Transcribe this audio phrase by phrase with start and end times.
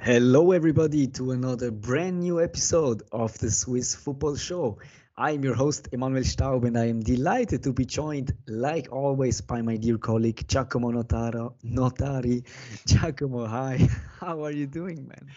[0.00, 4.78] Hello, everybody, to another brand new episode of the Swiss Football Show.
[5.18, 9.60] I'm your host, Emanuel Staub, and I am delighted to be joined, like always, by
[9.60, 12.42] my dear colleague, Giacomo Notaro, Notari.
[12.86, 13.86] Giacomo, hi.
[14.18, 15.28] How are you doing, man?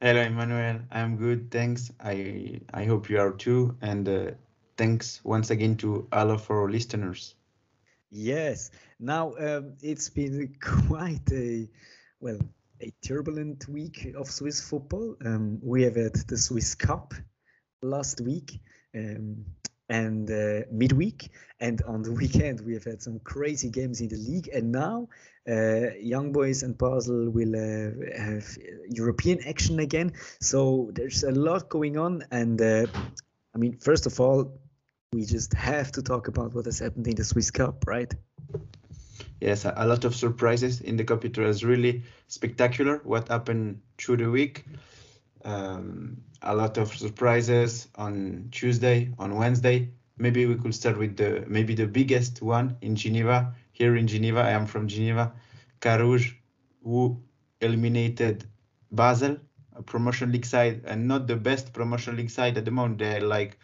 [0.00, 0.82] Hello, Emmanuel.
[0.92, 1.90] I'm good, thanks.
[1.98, 4.30] I I hope you are too, and uh,
[4.76, 7.34] thanks once again to all of our listeners.
[8.10, 8.70] Yes.
[9.00, 11.68] Now um, it's been quite a
[12.20, 12.38] well
[12.82, 15.16] a turbulent week of Swiss football.
[15.24, 17.14] Um, we have had the Swiss Cup
[17.82, 18.60] last week
[18.94, 19.44] um,
[19.88, 21.30] and uh, midweek,
[21.60, 24.48] and on the weekend we have had some crazy games in the league.
[24.52, 25.08] And now,
[25.48, 28.46] uh, Young Boys and Basel will uh, have
[28.90, 30.12] European action again.
[30.40, 32.86] So there's a lot going on, and uh,
[33.54, 34.58] I mean, first of all,
[35.16, 38.12] we just have to talk about what has happened in the Swiss Cup, right?
[39.40, 41.24] Yes, a lot of surprises in the cup.
[41.24, 44.66] It was really spectacular what happened through the week.
[45.42, 49.90] Um, a lot of surprises on Tuesday, on Wednesday.
[50.18, 53.54] Maybe we could start with the maybe the biggest one in Geneva.
[53.72, 55.32] Here in Geneva, I am from Geneva.
[55.80, 56.34] Carouge,
[56.84, 57.22] who
[57.62, 58.44] eliminated
[58.92, 59.38] Basel,
[59.74, 62.98] a promotion league side, and not the best promotion league side at the moment.
[62.98, 63.58] They're like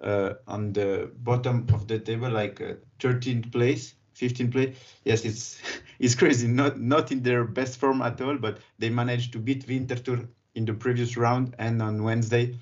[0.00, 4.76] on the bottom of the table, like uh, 13th place 15th place.
[5.04, 5.60] Yes, it's
[5.98, 6.48] it's crazy.
[6.48, 10.64] Not not in their best form at all, but they managed to beat Winterthur in
[10.64, 12.58] the previous round, and on Wednesday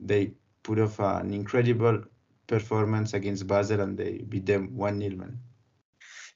[0.00, 0.32] they
[0.62, 2.02] put off an incredible
[2.46, 5.38] performance against Basel, and they beat them one 0 man.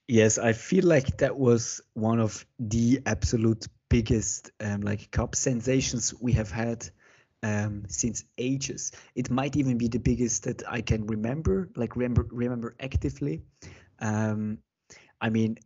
[0.06, 6.14] Yes, I feel like that was one of the absolute biggest um, like cup sensations
[6.20, 6.88] we have had
[7.42, 8.92] um, since ages.
[9.14, 13.42] It might even be the biggest that I can remember, like remember remember actively.
[14.00, 14.58] Um,
[15.20, 15.58] I mean,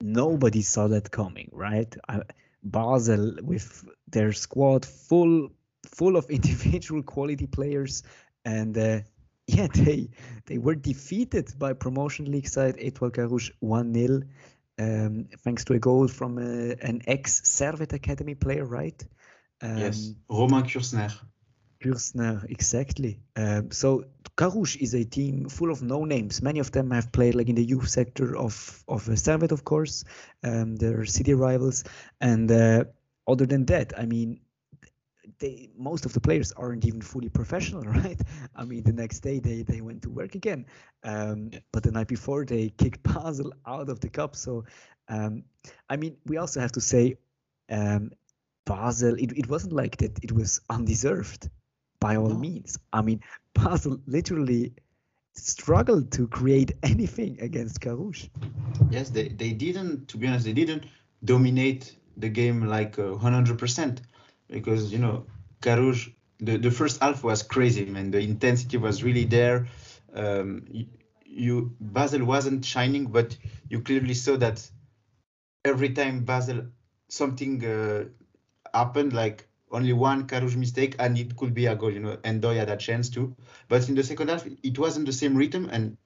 [0.00, 1.94] nobody saw that coming, right?
[2.08, 2.22] I,
[2.62, 5.50] Basel with their squad full
[5.86, 8.02] full of individual quality players,
[8.44, 9.00] and uh,
[9.46, 10.10] yeah, they
[10.46, 14.22] they were defeated by promotion league side Etoile Carouge one 0
[14.78, 19.02] um, thanks to a goal from uh, an ex Servette Academy player, right?
[19.60, 21.12] Um, yes, Romain Kürsner.
[21.80, 23.20] Kürsner, exactly.
[23.36, 24.04] Um, so
[24.36, 26.42] Carouge is a team full of no names.
[26.42, 30.04] Many of them have played like in the youth sector of of Servette, of course.
[30.42, 31.84] Um, they're city rivals,
[32.20, 32.84] and uh,
[33.26, 34.40] other than that, I mean,
[35.38, 38.20] they most of the players aren't even fully professional, right?
[38.56, 40.66] I mean, the next day they they went to work again,
[41.04, 44.34] um, but the night before they kicked Basel out of the cup.
[44.34, 44.64] So,
[45.08, 45.44] um,
[45.88, 47.16] I mean, we also have to say.
[47.70, 48.12] Um,
[48.68, 51.48] Basel, it, it wasn't like that it was undeserved
[52.00, 52.38] by all no.
[52.38, 52.78] means.
[52.92, 53.20] I mean,
[53.54, 54.74] Basel literally
[55.34, 58.28] struggled to create anything against Carouge.
[58.90, 60.84] Yes, they, they didn't, to be honest, they didn't
[61.24, 63.98] dominate the game like uh, 100%
[64.48, 65.24] because, you know,
[65.62, 68.10] Carouge, the, the first half was crazy, man.
[68.10, 69.66] The intensity was really there.
[70.14, 70.86] Um, you,
[71.24, 73.36] you Basel wasn't shining, but
[73.68, 74.68] you clearly saw that
[75.64, 76.66] every time Basel
[77.08, 78.04] something uh,
[78.78, 82.40] happened, like only one Carouge mistake and it could be a goal, you know, and
[82.40, 83.34] Doy had a chance too.
[83.68, 85.96] But in the second half, it wasn't the same rhythm and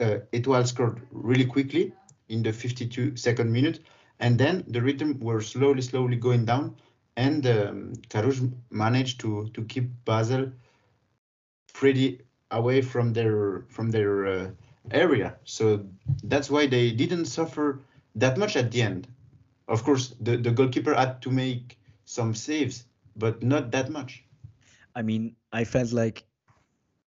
[0.00, 1.92] uh, Etoile scored really quickly
[2.28, 3.80] in the 52 second minute.
[4.20, 6.76] And then the rhythm were slowly, slowly going down
[7.16, 10.52] and um, Carouge managed to, to keep Basel
[11.72, 14.50] pretty away from their from their uh,
[14.90, 15.36] area.
[15.44, 15.84] So
[16.22, 17.80] that's why they didn't suffer
[18.14, 19.08] that much at the end.
[19.66, 21.77] Of course, the, the goalkeeper had to make
[22.08, 22.84] some saves
[23.18, 24.24] but not that much.
[24.94, 26.24] I mean, I felt like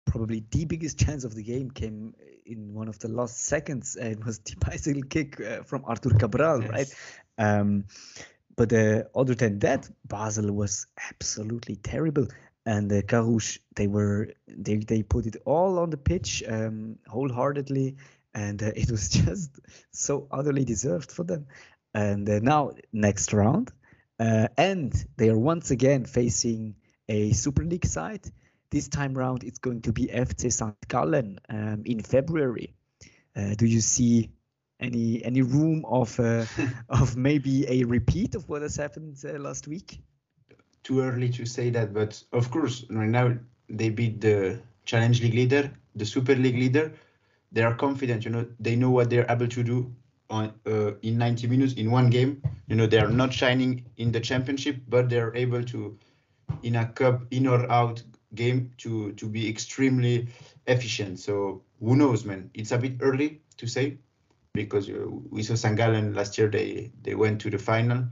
[0.07, 2.15] probably the biggest chance of the game came
[2.47, 6.11] in one of the last seconds, and it was the bicycle kick uh, from Arthur
[6.11, 6.71] Cabral, yes.
[6.71, 6.95] right?
[7.39, 7.85] Um,
[8.57, 12.27] but uh, other than that, Basel was absolutely terrible,
[12.67, 17.97] and uh, Carouge they were they they put it all on the pitch um, wholeheartedly,
[18.35, 19.61] and uh, it was just
[19.93, 21.47] so utterly deserved for them.
[21.95, 23.73] And uh, now next round,
[24.21, 26.77] uh, and they are once again facing
[27.09, 28.31] a Super League side.
[28.71, 30.77] This time round, it's going to be FC St.
[30.89, 32.75] Gallen um, in February.
[33.35, 34.31] Uh, do you see
[34.79, 36.45] any any room of uh,
[36.89, 40.01] of maybe a repeat of what has happened uh, last week?
[40.83, 43.37] Too early to say that, but of course, right now
[43.69, 46.93] they beat the Challenge League leader, the Super League leader.
[47.53, 49.93] They are confident, you know, they know what they're able to do
[50.31, 52.43] on uh, in 90 minutes in one game.
[52.69, 55.99] You know, they are not shining in the championship, but they're able to,
[56.63, 58.03] in a cup in or out
[58.35, 60.29] game, to to be extremely
[60.67, 61.19] efficient.
[61.19, 62.51] So who knows, man?
[62.55, 63.99] It's a bit early to say
[64.55, 65.77] because uh, we saw St.
[65.77, 66.49] Gallen last year.
[66.49, 68.05] They they went to the final,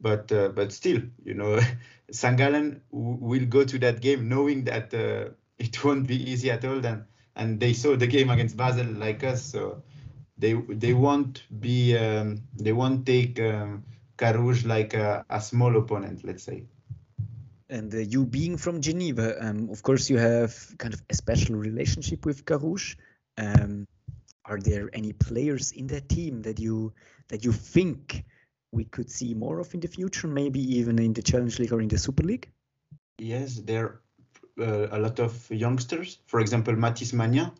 [0.00, 1.60] but uh, but still, you know,
[2.10, 2.36] St.
[2.36, 6.80] Gallen will go to that game knowing that uh, it won't be easy at all.
[6.80, 7.04] Then
[7.36, 9.82] and they saw the game against Basel like us, so
[10.38, 13.84] they they won't be um, they won't take um,
[14.16, 16.64] Carouge like a, a small opponent, let's say.
[17.68, 21.56] And uh, you being from Geneva, um, of course, you have kind of a special
[21.56, 22.96] relationship with Carouge.
[23.38, 23.86] Um,
[24.44, 26.92] are there any players in that team that you
[27.28, 28.24] that you think
[28.70, 31.80] we could see more of in the future, maybe even in the Challenge League or
[31.80, 32.50] in the Super League?
[33.18, 34.00] Yes, there are
[34.60, 36.18] uh, a lot of youngsters.
[36.26, 37.52] For example, Mathis Magnan,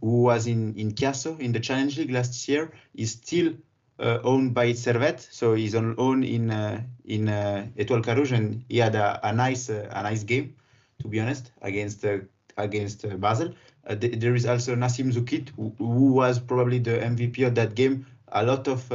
[0.00, 3.54] who was in in Chiasso in the Challenge League last year, is still
[3.98, 8.64] uh, owned by Servette, so he's on loan in uh, in uh, Etoile Carouge, and
[8.68, 10.54] he had a, a nice a nice game,
[11.00, 12.04] to be honest, against
[12.56, 13.54] against Basel.
[13.88, 18.06] Th there is also Nassim Zoukit, who, who, was probably the MVP of that game.
[18.32, 18.90] A lot of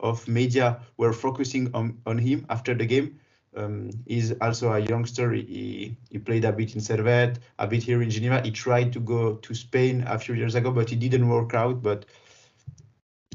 [0.00, 3.19] of media were focusing on on him after the game.
[3.56, 5.32] Um, he's also a youngster.
[5.32, 8.40] He, he played a bit in Servette, a bit here in Geneva.
[8.42, 11.82] He tried to go to Spain a few years ago, but it didn't work out.
[11.82, 12.06] But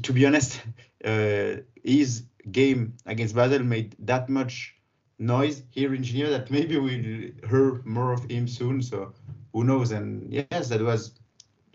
[0.02, 0.62] to be honest,
[1.04, 4.74] uh, his game against Basel made that much
[5.18, 8.82] noise here in Geneva that maybe we'll hear more of him soon.
[8.82, 9.12] So
[9.52, 9.92] who knows?
[9.92, 11.12] And yes, that was,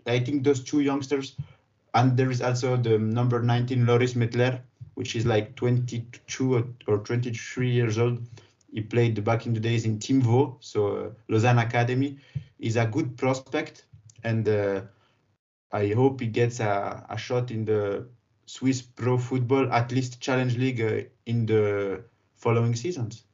[0.06, 1.36] I think, those two youngsters.
[1.94, 4.60] And there is also the number 19, Loris Mettler,
[4.94, 8.22] which is like 22 or 23 years old.
[8.72, 12.18] He played back in the days in Team Vaud, so uh, Lausanne Academy.
[12.58, 13.84] He's a good prospect,
[14.24, 14.82] and uh,
[15.72, 18.06] I hope he gets a, a shot in the
[18.46, 22.04] Swiss pro football, at least Challenge League uh, in the
[22.34, 23.24] following seasons?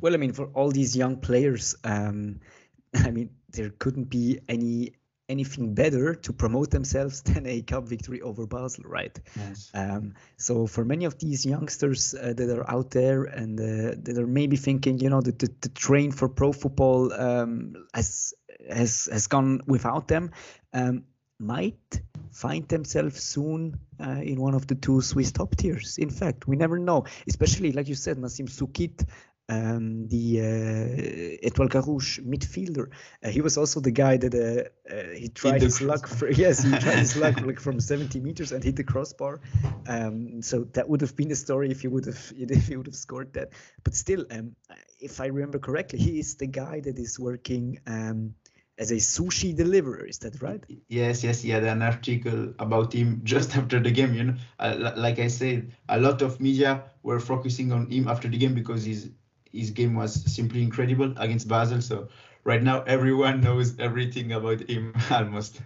[0.00, 2.40] Well, I mean, for all these young players, um,
[2.94, 4.94] I mean, there couldn't be any
[5.28, 9.18] anything better to promote themselves than a cup victory over Basel, right?
[9.36, 9.70] Yes.
[9.74, 14.18] Um, so for many of these youngsters uh, that are out there and uh, that
[14.18, 18.34] are maybe thinking, you know, the, the, the train for pro football um, has
[18.70, 20.30] has has gone without them,
[20.72, 21.04] um,
[21.38, 22.00] might
[22.30, 25.98] find themselves soon uh, in one of the two Swiss top tiers.
[25.98, 27.04] In fact, we never know.
[27.28, 29.06] Especially, like you said, Nassim Zoukit,
[29.48, 32.88] um, the uh, Etoile Carouge midfielder.
[33.22, 36.06] Uh, he was also the guy that uh, uh he tried his luck.
[36.06, 39.40] For, yes, he tried his luck like from 70 meters and hit the crossbar.
[39.86, 42.86] Um, so that would have been the story if he would have if he would
[42.86, 43.50] have scored that.
[43.82, 44.56] But still, um,
[45.00, 47.80] if I remember correctly, he is the guy that is working.
[47.86, 48.34] Um,
[48.76, 50.04] as a sushi deliverer.
[50.04, 50.60] Is that right?
[50.88, 51.42] Yes, yes.
[51.42, 54.14] He had an article about him just after the game.
[54.14, 58.26] You know, uh, like I said, a lot of media were focusing on him after
[58.26, 59.10] the game because his
[59.54, 61.80] his game was simply incredible against Basel.
[61.80, 62.08] So
[62.44, 65.60] right now, everyone knows everything about him almost.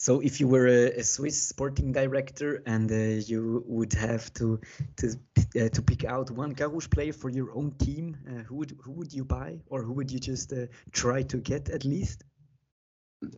[0.00, 4.60] So if you were a, a Swiss sporting director and uh, you would have to
[4.98, 5.18] to
[5.56, 8.92] uh, to pick out one Carouge player for your own team, uh, who would who
[8.92, 12.22] would you buy or who would you just uh, try to get at least?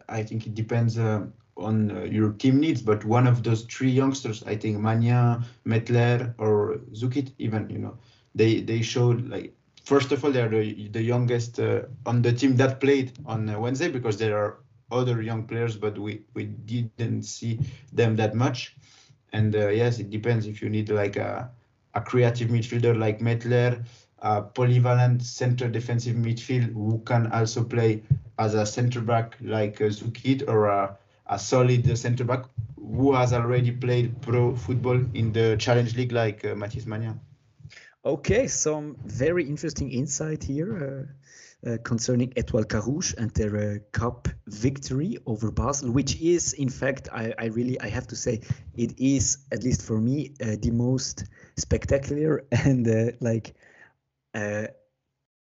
[0.06, 3.90] I think it depends uh, on uh, your team needs, but one of those three
[3.90, 7.96] youngsters, I think Magnan, Mettler, or Zoukit, even you know,
[8.34, 9.56] they they showed like
[9.92, 11.52] first of all they are the the youngest
[12.10, 14.50] on the team that played on Wednesday because there are
[14.90, 17.60] other young players, but we, we didn't see
[17.92, 18.76] them that much.
[19.32, 21.50] And uh, yes, it depends if you need like a,
[21.94, 23.85] a creative midfielder like Mettler,
[24.18, 28.02] a polyvalent center defensive midfield who can also play
[28.38, 32.44] as a center back like uh, Zoukit or a, a solid center back
[32.76, 37.20] who has already played pro football in the Challenge League like uh, Mathis Magnan.
[38.04, 41.07] Okay, some very interesting insight here.
[41.09, 41.12] Uh,
[41.62, 47.11] uh, concerning Etoile Carouge and their uh, cup victory over Basel, which is, in fact,
[47.12, 48.40] I, I, really I have to say,
[48.75, 51.25] it is at least for me uh, the most
[51.59, 53.54] spectacular and uh, like
[54.33, 54.69] uh,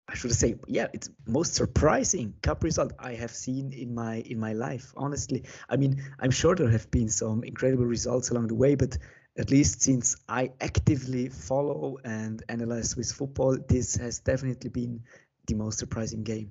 [0.08, 4.40] I should say, yeah, it's most surprising cup result I have seen in my in
[4.40, 4.94] my life.
[4.98, 8.98] Honestly, I mean, I'm sure there have been some incredible results along the way, but
[9.38, 15.04] at least since I actively follow and analyze Swiss football, this has definitely been
[15.48, 16.50] the most surprising game,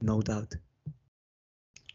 [0.00, 0.54] no doubt.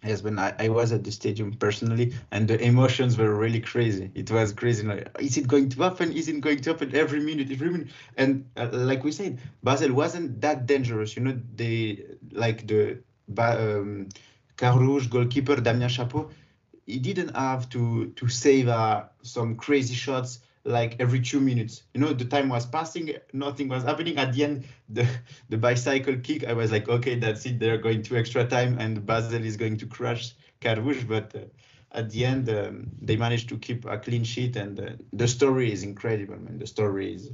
[0.04, 4.10] Yes, when I, I was at the stadium personally, and the emotions were really crazy.
[4.16, 4.86] It was crazy.
[4.86, 6.12] Like, is it going to happen?
[6.12, 7.90] Is it going to happen every minute, every minute?
[8.18, 11.16] And uh, like we said, Basel wasn't that dangerous.
[11.16, 13.04] You know, they like the
[13.38, 14.10] um,
[14.58, 16.32] Carouge goalkeeper Damien Chapeau.
[16.92, 21.84] He didn't have to to save uh, some crazy shots like every two minutes.
[21.94, 24.18] You know, the time was passing, nothing was happening.
[24.18, 25.08] At the end, the
[25.50, 27.60] the bicycle kick, I was like, okay, that's it.
[27.60, 31.08] They're going to extra time, and Basel is going to crush Carouge.
[31.08, 31.40] But uh,
[31.92, 35.72] at the end, um, they managed to keep a clean sheet, and uh, the story
[35.72, 36.58] is incredible, man.
[36.60, 37.32] The story is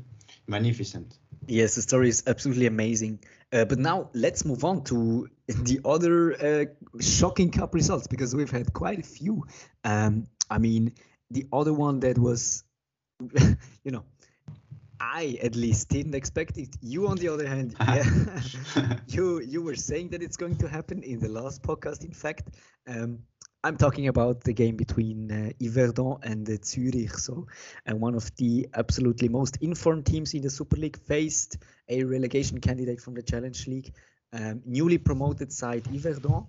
[0.47, 1.17] magnificent.
[1.47, 3.19] Yes, the story is absolutely amazing.
[3.51, 6.65] Uh, but now let's move on to the other uh,
[7.01, 9.45] shocking cup results because we've had quite a few.
[9.83, 10.93] Um, I mean,
[11.31, 12.63] the other one that was,
[13.83, 14.03] you know,
[14.99, 16.75] I at least didn't expect it.
[16.81, 21.03] You, on the other hand, yeah, you you were saying that it's going to happen
[21.03, 22.03] in the last podcast.
[22.03, 22.49] In fact,
[22.87, 23.19] um,
[23.63, 27.17] I'm talking about the game between uh, Yverdon and uh, Zurich.
[27.17, 27.47] So,
[27.89, 31.57] uh, one of the absolutely most informed teams in the Super League faced
[31.89, 33.93] a relegation candidate from the Challenge League,
[34.33, 36.45] um, newly promoted side Yverdon,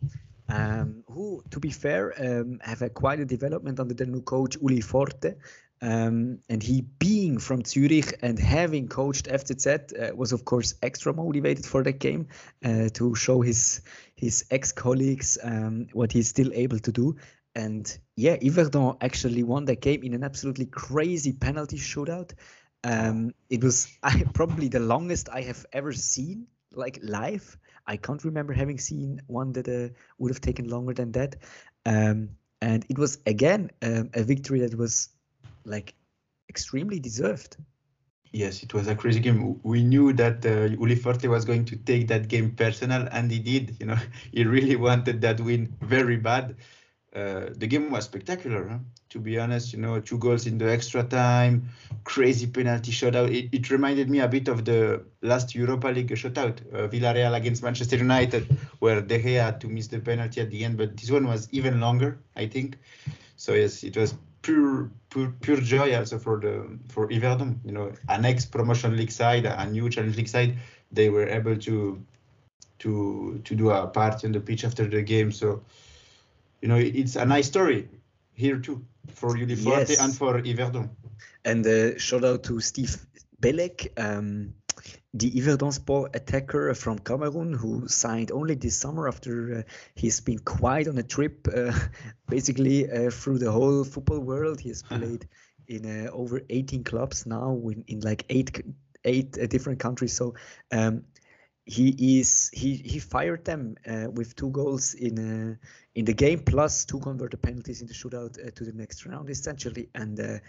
[0.49, 4.57] um, who, to be fair, um, have a quite a development under the new coach
[4.61, 5.35] Uli Forte.
[5.81, 11.13] Um, and he being from Zurich and having coached FCZ uh, was of course extra
[11.13, 12.27] motivated for that game
[12.65, 13.81] uh, to show his
[14.17, 17.17] his ex-colleagues um, what he's still able to do.
[17.55, 22.33] And yeah, Yverdon actually won that game in an absolutely crazy penalty shootout.
[22.83, 27.57] Um, it was I, probably the longest I have ever seen like live.
[27.89, 31.37] I can't remember having seen one that uh, would have taken longer than that.
[31.87, 32.29] Um,
[32.61, 35.09] and it was again um, a victory that was
[35.65, 35.95] like
[36.49, 37.57] extremely deserved.
[38.31, 39.59] Yes, it was a crazy game.
[39.63, 43.39] We knew that uh, Uli Forte was going to take that game personal, and he
[43.39, 43.77] did.
[43.81, 43.99] You know,
[44.33, 46.57] he really wanted that win very bad.
[47.19, 48.79] Uh, the game was spectacular, huh?
[49.09, 49.73] to be honest.
[49.73, 51.69] You know, two goals in the extra time,
[52.05, 53.35] crazy penalty shootout.
[53.35, 57.63] It, it reminded me a bit of the last Europa League shootout, uh, Villarreal against
[57.63, 58.47] Manchester United,
[58.79, 60.77] where De Gea had to miss the penalty at the end.
[60.77, 62.79] But this one was even longer, I think.
[63.37, 67.59] So yes, it was pure, pure, pure joy also for the for Yverdon.
[67.65, 70.57] You know, an ex promotion league side, a new challenge league side,
[70.93, 72.01] they were able to
[72.81, 75.33] to to do a party on the pitch after the game.
[75.33, 75.63] So,
[76.61, 77.89] you know, it's a nice story
[78.33, 78.85] here too
[79.15, 80.01] for Uli Forte yes.
[80.01, 80.91] and for Yverdon.
[81.45, 82.97] And uh, shout out to Steve
[83.41, 83.89] Beleck.
[83.97, 84.55] Um,
[85.15, 89.63] the Yverdon Sport attacker from Cameroon who signed only this summer after uh,
[89.95, 91.73] he's been quite on a trip uh,
[92.29, 94.61] basically uh, through the whole football world.
[94.61, 95.27] He has played
[95.67, 98.63] in uh, over 18 clubs now in, in like eight
[99.05, 100.15] eight uh, different countries.
[100.15, 100.35] So
[100.71, 101.05] um,
[101.65, 105.59] he is he he fired them uh, with two goals in
[105.99, 109.89] in the game plus two converted penalties in the shootout to the next round essentially
[109.95, 110.41] and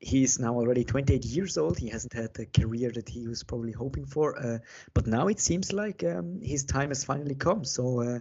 [0.00, 1.78] he's now already 28 years old.
[1.78, 4.58] He hasn't had the career that he was probably hoping for, uh,
[4.94, 7.64] but now it seems like um, his time has finally come.
[7.64, 8.18] So uh,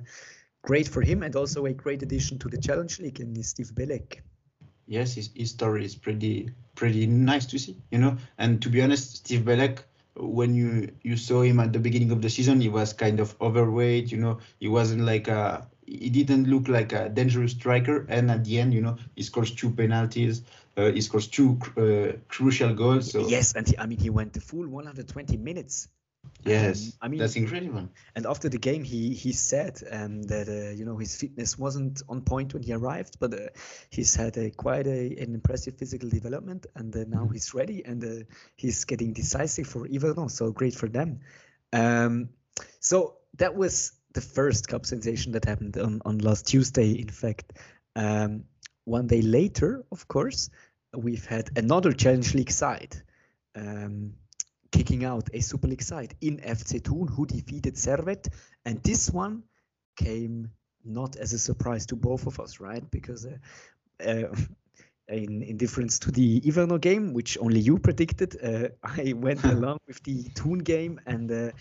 [0.61, 4.21] great for him, and also a great addition to the Challenge League and Steve Beleck.
[4.87, 8.17] Yes, his, his story is pretty pretty nice to see, you know.
[8.37, 9.79] And to be honest, Steve Beleck,
[10.15, 13.35] when you you saw him at the beginning of the season, he was kind of
[13.41, 14.11] overweight.
[14.11, 18.05] You know, he wasn't like a he didn't look like a dangerous striker.
[18.09, 20.43] And at the end, you know, he scores two penalties.
[20.75, 23.11] Uh, he scores two uh, crucial goals.
[23.11, 23.27] So.
[23.27, 25.87] Yes, and he, I mean he went the full 120 minutes.
[26.43, 27.89] Yes, um, I mean that's incredible.
[28.15, 32.03] And after the game, he he said um, that uh, you know his fitness wasn't
[32.09, 33.47] on point when he arrived, but uh,
[33.89, 38.03] he's had a quite a, an impressive physical development, and uh, now he's ready and
[38.03, 38.23] uh,
[38.55, 40.29] he's getting decisive for Yverdon.
[40.29, 41.21] So great for them.
[41.71, 42.29] Um,
[42.81, 46.89] so that was the first cup sensation that happened on, on last Tuesday.
[46.99, 47.53] In fact,
[47.95, 48.45] um,
[48.85, 50.49] one day later, of course,
[50.95, 52.95] we've had another Challenge League side
[53.55, 54.13] um,
[54.71, 58.27] kicking out a Super League side in FC Thun, who defeated Servette.
[58.65, 59.43] And this one
[59.95, 60.49] came
[60.83, 62.89] not as a surprise to both of us, right?
[62.89, 63.37] Because uh,
[64.03, 64.35] uh,
[65.09, 69.77] in, in difference to the Yverdon game, which only you predicted, uh, I went along
[69.85, 70.99] with the Thun game.
[71.05, 71.51] And, uh,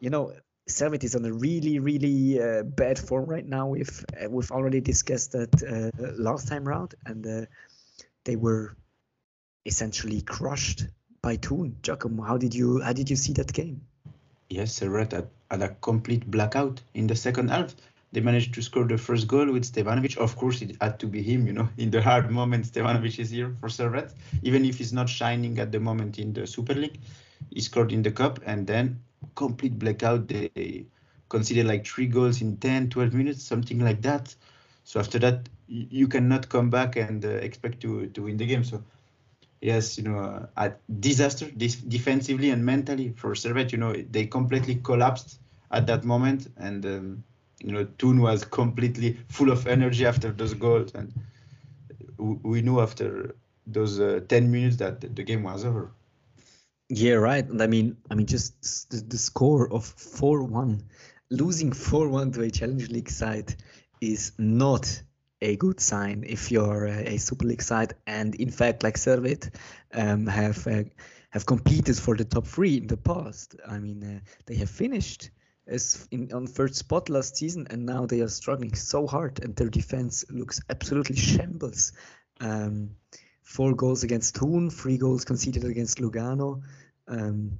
[0.00, 0.32] you know,
[0.66, 3.68] Servette is on a really, really uh, bad form right now.
[3.68, 5.52] We've, uh, we've already discussed that
[6.18, 6.94] last time round.
[7.04, 7.46] And
[8.24, 8.76] they were
[9.66, 10.86] essentially crushed
[11.22, 11.76] by Thun.
[11.82, 13.80] Giacomo, how did you how did you see that game?
[14.50, 17.74] Yes, Servette had, had a complete blackout in the second half.
[18.12, 20.16] They managed to score the first goal with Stevanovic.
[20.18, 21.68] Of course, it had to be him, you know.
[21.78, 24.12] In the hard moments, Stevanovic is here for Servette.
[24.42, 27.00] Even if he's not shining at the moment in the Super League,
[27.50, 29.00] he scored in the Cup and then
[29.34, 30.28] complete blackout.
[30.28, 30.86] They
[31.28, 34.34] conceded like three goals in 10, 12 minutes, something like that.
[34.84, 38.64] So after that, you cannot come back and uh, expect to to win the game.
[38.64, 38.82] So
[39.60, 43.72] yes, you know, uh, a disaster defensively and mentally for Servette.
[43.72, 45.38] You know, they completely collapsed
[45.70, 47.24] at that moment, and um,
[47.62, 51.12] you know, Thun was completely full of energy after those goals, and
[52.18, 53.34] we knew after
[53.66, 55.90] those uh, 10 minutes that the game was over.
[56.88, 57.44] Yeah, right.
[57.44, 60.84] And I mean, I mean, just the, the score of four-one,
[61.30, 63.54] losing four-one to a Challenge League side
[64.00, 65.02] is not
[65.40, 67.94] a good sign if you're a, a Super League side.
[68.06, 69.50] And in fact, like Servette,
[69.92, 70.84] um, have uh,
[71.30, 73.56] have competed for the top three in the past.
[73.66, 75.30] I mean, uh, they have finished
[75.66, 79.56] as in on first spot last season, and now they are struggling so hard, and
[79.56, 81.92] their defense looks absolutely shambles.
[82.40, 82.90] Um,
[83.44, 86.62] four goals against Thun, three goals conceded against Lugano.
[87.06, 87.58] Um,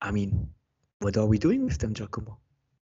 [0.00, 0.48] I mean,
[1.00, 2.38] what are we doing with them, Giacomo?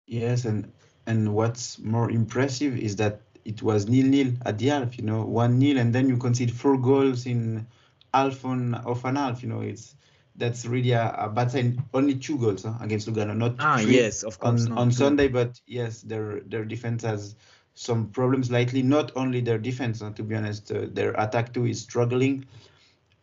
[0.06, 0.70] Yes, and
[1.06, 4.98] and what's more impressive is that it was nil nil at the half.
[4.98, 7.66] You know, one nil, and then you concede four goals in
[8.12, 9.42] half on of an half.
[9.42, 9.94] You know, it's
[10.34, 11.84] that's really a, a bad sign.
[11.94, 14.92] Only two goals huh, against Lugano, not ah three yes, of course on, not on.
[14.92, 15.28] Sunday.
[15.28, 17.36] But yes, their their defense has
[17.78, 18.82] some problems lately.
[18.82, 22.44] Not only their defense, to be honest, uh, their attack too is struggling,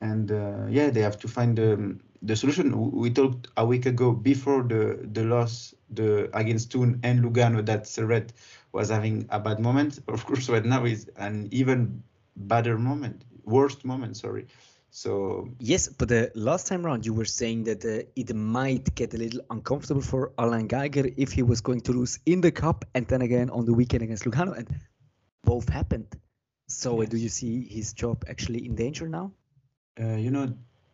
[0.01, 2.91] and uh, yeah, they have to find the the solution.
[2.91, 7.83] We talked a week ago before the the loss the against Thun and Lugano that
[7.85, 8.31] Servette
[8.73, 9.99] was having a bad moment.
[10.07, 12.03] Of course, right now is an even
[12.35, 14.17] badder moment, worst moment.
[14.17, 14.47] Sorry.
[14.95, 19.13] So Yes, but the last time round you were saying that uh, it might get
[19.13, 22.85] a little uncomfortable for Alain Geiger if he was going to lose in the cup
[22.93, 24.67] and then again on the weekend against Lugano, and
[25.43, 26.07] both happened.
[26.67, 29.31] So uh, do you see his job actually in danger now?
[29.99, 30.53] uh, you know,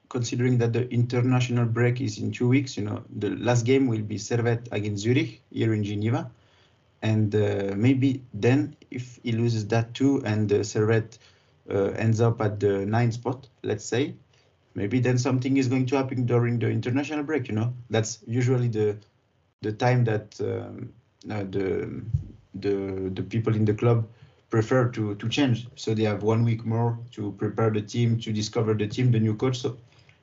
[0.09, 4.01] considering that the international break is in two weeks, you know, the last game will
[4.01, 6.31] be Servette against Zurich here in Geneva.
[7.01, 11.17] And uh, maybe then, if he loses that too, and uh, Servette
[11.69, 14.15] ends up at the ninth spot, let's say,
[14.75, 17.47] maybe then something is going to happen during the international break.
[17.47, 18.97] You know, that's usually the
[19.61, 20.93] the time that um,
[21.29, 22.01] uh, the
[22.55, 24.07] the the people in the club
[24.49, 25.67] prefer to to change.
[25.75, 29.19] So they have one week more to prepare the team, to discover the team, the
[29.19, 29.59] new coach.
[29.59, 29.77] So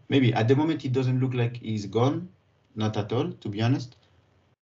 [0.08, 2.28] maybe at the moment it doesn't look like he's gone,
[2.76, 3.96] not at all, to be honest.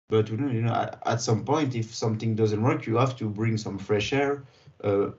[0.08, 3.16] But you know, you know, at, at some point, if something doesn't work, you have
[3.16, 4.44] to bring some fresh air.
[4.82, 5.10] Uh,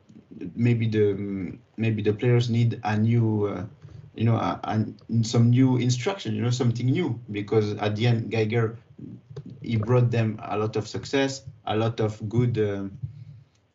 [0.56, 3.66] maybe the maybe the players need a new, uh,
[4.16, 6.36] you know, a, a, some new instruction.
[6.36, 8.78] You know, something new because at the end, Geiger
[9.62, 12.86] he brought them a lot of success, a lot of good uh,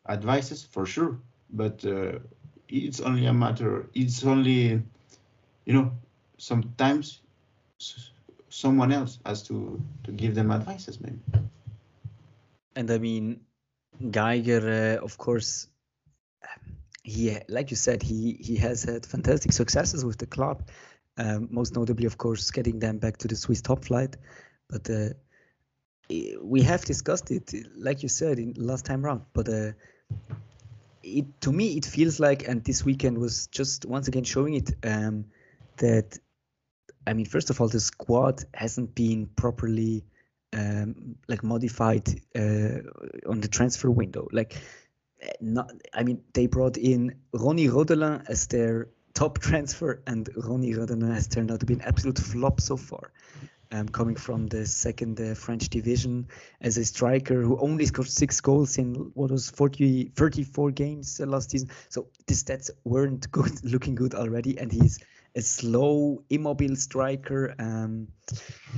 [0.07, 1.19] advices for sure.
[1.51, 2.19] But uh,
[2.67, 3.89] it's only a matter.
[3.93, 4.81] It's only,
[5.65, 5.91] you know,
[6.37, 7.21] sometimes
[8.49, 11.19] someone else has to to give them advices, maybe.
[12.75, 13.41] And I mean,
[14.11, 15.67] Geiger, uh, of course,
[17.03, 20.69] he, like you said, he he has had fantastic successes with the club.
[21.17, 24.15] Um, most notably, of course, getting them back to the Swiss top flight.
[24.69, 25.09] But uh,
[26.41, 29.23] we have discussed it, like you said, in last time round.
[29.33, 29.71] But uh,
[31.03, 34.71] it to me, it feels like, and this weekend was just once again showing it
[34.83, 35.25] um,
[35.77, 36.17] that.
[37.07, 40.05] I mean, first of all, the squad hasn't been properly
[40.53, 42.81] um, like modified uh,
[43.27, 44.27] on the transfer window.
[44.31, 44.57] Like,
[45.41, 51.13] not, I mean, they brought in Ronny Rodelin as their top transfer, and Ronny Rodelin
[51.13, 53.11] has turned out to be an absolute flop so far.
[53.71, 56.27] Um, coming from the second uh, French division
[56.59, 61.27] as a striker who only scored six goals in what was 40, 34 games uh,
[61.27, 61.69] last season.
[61.89, 64.99] So the stats weren't good, looking good already, and he's
[65.35, 67.55] a slow, immobile striker.
[67.59, 68.07] Um,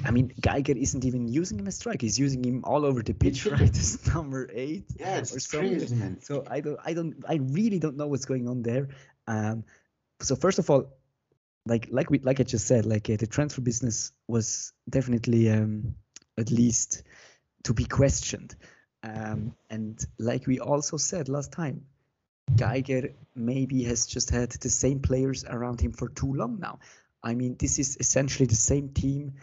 [0.05, 3.13] I mean, Geiger isn't even using him as striker; he's using him all over the
[3.13, 3.61] pitch, right?
[3.77, 4.85] As number eight.
[4.99, 5.69] Yeah, it's or something.
[5.69, 6.21] crazy, man.
[6.21, 8.89] So I don't, I don't, I really don't know what's going on there.
[9.27, 9.63] Um,
[10.21, 10.93] so first of all,
[11.65, 15.95] like like we like I just said, like uh, the transfer business was definitely um,
[16.37, 17.03] at least
[17.63, 18.55] to be questioned.
[19.03, 21.85] Um, and like we also said last time,
[22.55, 26.79] Geiger maybe has just had the same players around him for too long now.
[27.23, 29.33] I mean, this is essentially the same team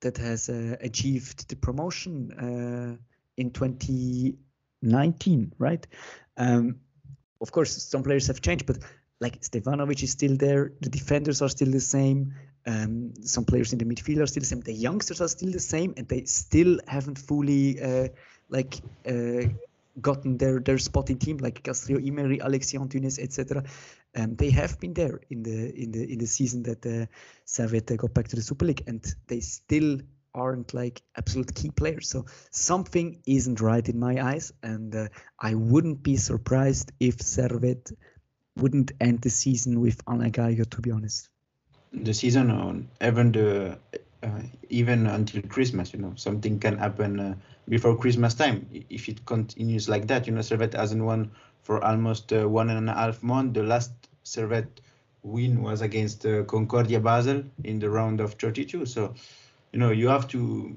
[0.00, 2.96] that has uh, achieved the promotion uh,
[3.36, 5.86] in 2019, right?
[6.36, 6.80] Um,
[7.40, 8.78] of course, some players have changed, but
[9.20, 10.72] like Stevanovic is still there.
[10.80, 12.34] The defenders are still the same.
[12.66, 14.60] Um, some players in the midfield are still the same.
[14.60, 18.08] The youngsters are still the same, and they still haven't fully uh,
[18.48, 19.48] like uh,
[20.00, 23.64] gotten their their spot in team, like Castro, Emery, Alexis Antunes, etc.
[24.14, 27.06] And they have been there in the in the in the season that uh,
[27.44, 29.98] Servette got back to the Super League, and they still
[30.34, 32.08] aren't like absolute key players.
[32.08, 37.92] So something isn't right in my eyes, and uh, I wouldn't be surprised if Servette
[38.56, 41.28] wouldn't end the season with Geiger, to be honest.
[41.92, 43.78] The season on even the
[44.68, 47.34] even until Christmas, you know, something can happen uh,
[47.68, 50.26] before Christmas time if it continues like that.
[50.26, 51.30] You know, Servette hasn't won
[51.62, 53.54] for almost uh, one and a half month.
[53.54, 53.92] The last
[54.24, 54.80] Servette
[55.22, 58.86] win was against uh, Concordia Basel in the round of 32.
[58.86, 59.14] So,
[59.72, 60.76] you know, you have to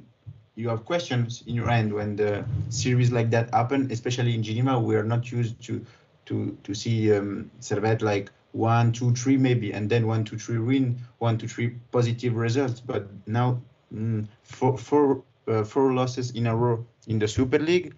[0.55, 4.79] you have questions in your hand when the series like that happen, especially in Geneva.
[4.79, 5.85] We are not used to
[6.25, 10.59] to to see um, Servette like one, two, three maybe, and then one, two, three
[10.59, 12.79] win, one, two, three positive results.
[12.79, 13.61] But now
[13.93, 17.93] mm, four, four, uh, four losses in a row in the Super League.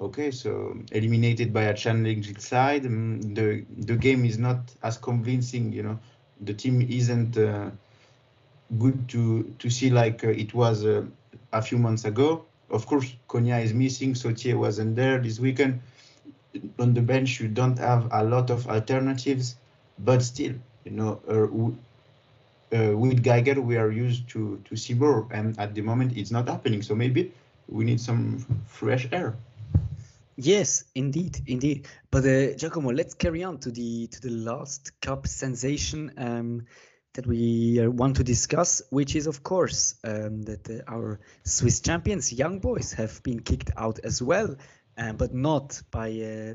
[0.00, 2.84] Okay, so eliminated by a challenging side.
[2.84, 5.72] Mm, the the game is not as convincing.
[5.72, 5.98] You know,
[6.40, 7.70] the team isn't uh,
[8.78, 11.02] good to to see like uh, it was uh,
[11.52, 12.44] a few months ago.
[12.70, 14.14] Of course, Konya is missing.
[14.14, 15.80] Sauthier wasn't there this weekend.
[16.78, 19.56] On the bench, you don't have a lot of alternatives,
[19.98, 21.46] but still, you know, uh,
[22.76, 26.48] uh, with Geiger, we are used to to more, and at the moment, it's not
[26.48, 26.82] happening.
[26.82, 27.32] So maybe
[27.68, 29.34] we need some fresh air.
[30.36, 31.86] Yes, indeed, indeed.
[32.10, 36.12] But uh, Giacomo, let's carry on to the to the last cup sensation.
[36.18, 36.66] Um,
[37.16, 41.80] that we uh, want to discuss, which is, of course, um, that uh, our Swiss
[41.80, 44.54] champions, Young Boys, have been kicked out as well,
[44.98, 46.54] uh, but not by uh,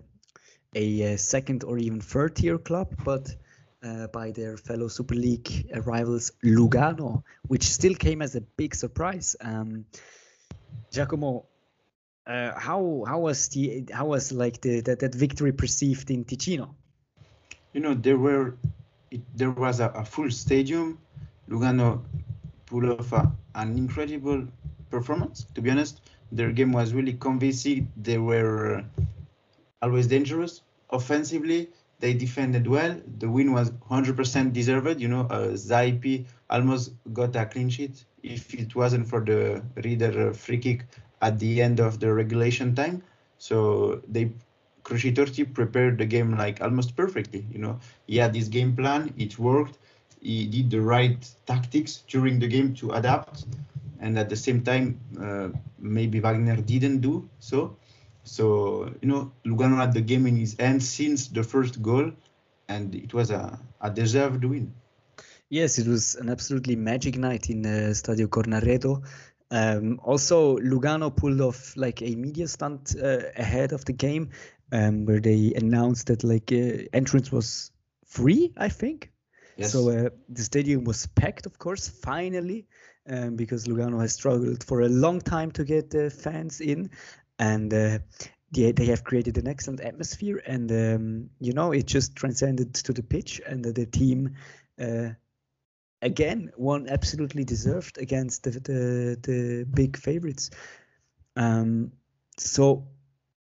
[0.76, 3.36] a, uh, second or even third tier club, but
[3.84, 9.36] uh, by their fellow Super League rivals Lugano, which still came as a big surprise.
[9.42, 9.86] Um,
[10.92, 11.46] Giacomo,
[12.26, 16.76] how how was the how was like the that, that victory perceived in Ticino?
[17.74, 18.56] You know, there were
[19.12, 20.98] it, there was a, a, full stadium.
[21.50, 22.02] Lugano
[22.66, 24.48] pulled off a, an incredible
[24.90, 25.46] performance.
[25.56, 26.02] To be honest,
[26.32, 27.92] their game was really convincing.
[27.98, 28.84] They were
[29.82, 31.70] always dangerous offensively.
[32.00, 33.00] They defended well.
[33.20, 35.00] The win was 100% deserved.
[35.00, 40.30] You know, uh, Saipi almost got a clean sheet if it wasn't for the Rieder
[40.30, 40.86] uh, free kick
[41.22, 43.04] at the end of the regulation time.
[43.38, 44.32] So they
[44.84, 47.46] Croci-Torti prepared the game like almost perfectly.
[47.52, 49.78] You know, he had this game plan, it worked.
[50.22, 53.46] He did the right tactics during the game to adapt,
[54.02, 57.78] and at the same time, uh, maybe Wagner didn't do so.
[58.24, 62.12] So you know, Lugano had the game in his hands since the first goal,
[62.68, 64.74] and it was a, a deserved win.
[65.50, 69.04] Yes, it was an absolutely magic night in uh, Stadio Cornaredo.
[69.52, 74.30] Um, also, Lugano pulled off like a media stunt uh, ahead of the game,
[74.72, 77.72] um, where they announced that like uh, entrance was
[78.06, 79.12] free, I think.
[79.58, 79.74] Yes.
[79.74, 82.66] So uh, the stadium was packed, of course, finally,
[83.10, 86.90] um, because Lugano has struggled for a long time to get uh, fans in,
[87.40, 88.00] and uh,
[88.52, 92.94] they, they have created an excellent atmosphere, and um, you know it just transcended to
[92.94, 94.36] the pitch, and the team
[94.80, 95.10] uh,
[96.02, 100.52] again won absolutely deserved against the the, the big favorites.
[101.36, 101.92] Um,
[102.38, 102.88] so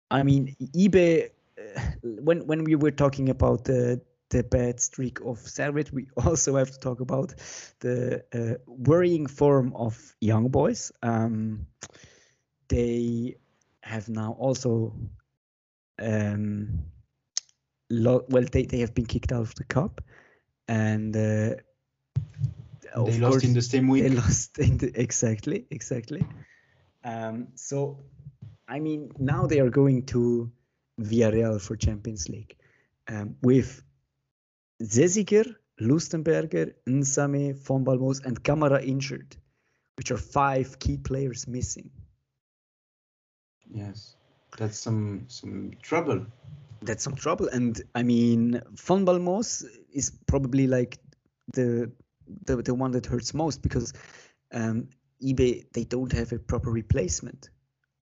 [0.09, 1.29] I mean, YB.
[1.57, 4.01] Uh, when when we were talking about the
[4.33, 7.33] the bad streak of Servette, we also have to talk about
[7.79, 10.91] the uh, worrying form of young boys.
[11.01, 11.67] Um,
[12.67, 13.35] they
[13.81, 14.93] have now also
[16.01, 16.83] um,
[17.89, 20.01] lo- well they, they have been kicked out of the cup
[20.67, 21.55] and uh,
[23.05, 26.25] they lost in the same week they lost in the, exactly exactly
[27.03, 27.99] um, so
[28.67, 30.51] I mean, now they are going to
[30.99, 32.55] Villarreal for Champions League
[33.07, 33.83] um, with
[34.83, 39.35] Zesiger, Lustenberger, Nsame, Von Ballmoos, and Camara injured,
[39.97, 41.89] which are five key players missing.
[43.73, 44.15] Yes,
[44.57, 46.25] that's some some trouble.
[46.81, 50.99] That's some trouble, and I mean, Von Ballmoos is probably like
[51.53, 51.91] the
[52.45, 53.93] the the one that hurts most because
[54.53, 54.89] um,
[55.21, 57.49] YB they don't have a proper replacement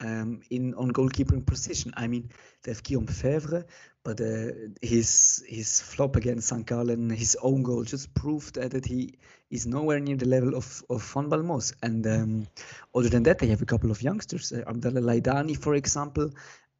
[0.01, 1.93] um, in on goalkeeping position.
[1.95, 2.29] I mean,
[2.63, 3.65] they have Guillaume Faivre,
[4.03, 6.65] but uh, his his flop against St.
[6.65, 10.83] Gallen, his own goal, just proved uh, that he is nowhere near the level of
[10.89, 11.73] of Von Ballmoos.
[11.81, 12.47] And um,
[12.95, 16.31] other than that, they have a couple of youngsters, uh, Abdallah Laidani, for example.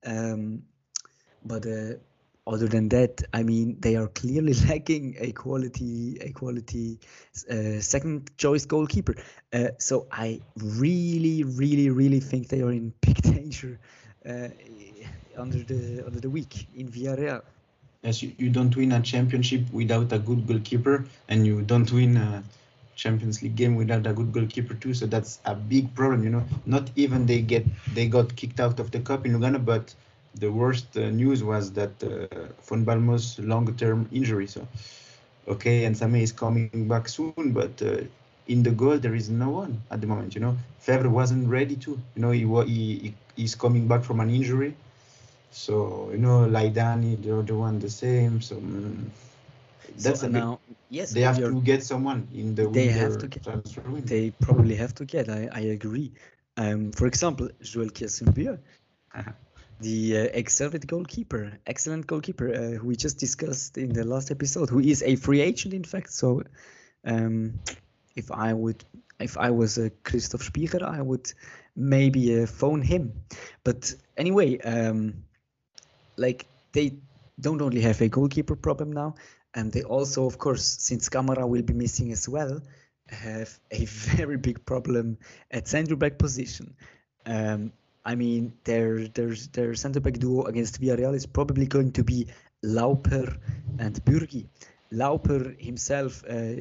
[0.04, 0.64] Um,
[1.44, 1.94] but uh,
[2.48, 7.00] other than that, I mean, they are clearly lacking a quality, a quality
[7.50, 9.16] uh, second choice goalkeeper.
[9.54, 13.80] Uh, so I really, really, really think they are in big danger
[14.26, 14.50] uh,
[15.38, 17.42] under the under the week in Villarreal.
[18.04, 22.18] Yes, you, you don't win a championship without a good goalkeeper, and you don't win
[22.18, 22.44] a
[22.96, 24.94] Champions League game without a good goalkeeper too.
[24.94, 26.24] So that's a big problem.
[26.24, 29.64] You know, not even they get they got kicked out of the cup in Lugano,
[29.64, 29.94] but
[30.36, 32.28] the worst uh, news was that uh,
[32.67, 34.48] Von Ballmoos long-term injury.
[34.48, 34.67] So,
[35.48, 37.86] okay, and Same is coming back soon, but uh,
[38.30, 40.30] in the goal there is no one at the moment.
[40.36, 41.91] You know, Faivre wasn't ready to.
[42.15, 44.74] You know, he he he's coming back from an injury.
[45.52, 48.41] So you know, Laidani, the other one, the same.
[48.41, 48.56] So.
[48.56, 49.10] Mm,
[49.98, 53.44] That's so now, yes, they have to get someone in the They have to get-
[53.44, 54.08] transfer window.
[54.08, 55.30] They probably have to get.
[55.30, 56.12] I, I agree.
[56.58, 58.60] Um, for example, Joel Kiassumbua,
[59.15, 59.32] Uh-huh.
[59.82, 64.70] The uh, ex-Servette goalkeeper, excellent goalkeeper, uh, who we just discussed in the last episode,
[64.70, 66.13] who is a free agent, in fact.
[66.13, 66.44] So,
[67.04, 67.60] um,
[68.15, 68.84] if I would,
[69.20, 71.34] if I was a Christoph Spycher, I would
[71.76, 73.13] maybe uh, phone him.
[73.63, 75.24] But anyway, um,
[76.15, 76.98] like they
[77.39, 79.15] don't only have a goalkeeper problem now,
[79.56, 82.62] and they also, of course, since Camara will be missing as well,
[83.08, 85.17] have a very big problem
[85.50, 86.76] at centre back position.
[87.26, 92.04] Um, I mean, their their their centre back duo against Villarreal is probably going to
[92.04, 92.28] be
[92.64, 93.38] Lauper
[93.80, 94.48] and Bürgi.
[94.92, 96.56] Lauper himself uh,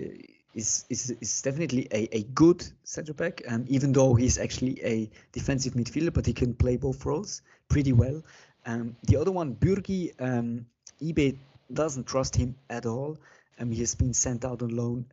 [0.54, 5.10] is, is is definitely a, a good centre back, um, even though he's actually a
[5.32, 8.22] defensive midfielder, but he can play both roles pretty well.
[8.66, 10.66] Um, the other one, Bürgi, um,
[11.00, 11.36] YB
[11.72, 13.16] doesn't trust him at all.
[13.58, 15.06] Um, he has been sent out on loan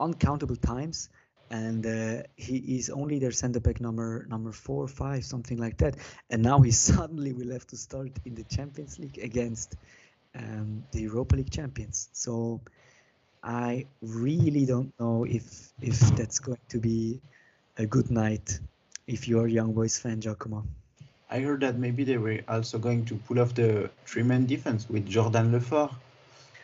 [0.00, 1.08] uncountable times,
[1.50, 5.96] and uh, he is only their centre back number number four, five, something like that.
[6.30, 9.76] And now he suddenly will have to start in the Champions League against
[10.34, 12.08] um, the Europa League champions.
[12.12, 12.60] So
[13.42, 17.20] I really don't know if if that's going to be
[17.76, 18.58] a good night
[19.06, 20.64] if you're a Young Boys fan, Giacomo.
[21.30, 25.06] I heard that maybe they were also going to pull off the three-man defense with
[25.06, 25.94] Jordan Lefort.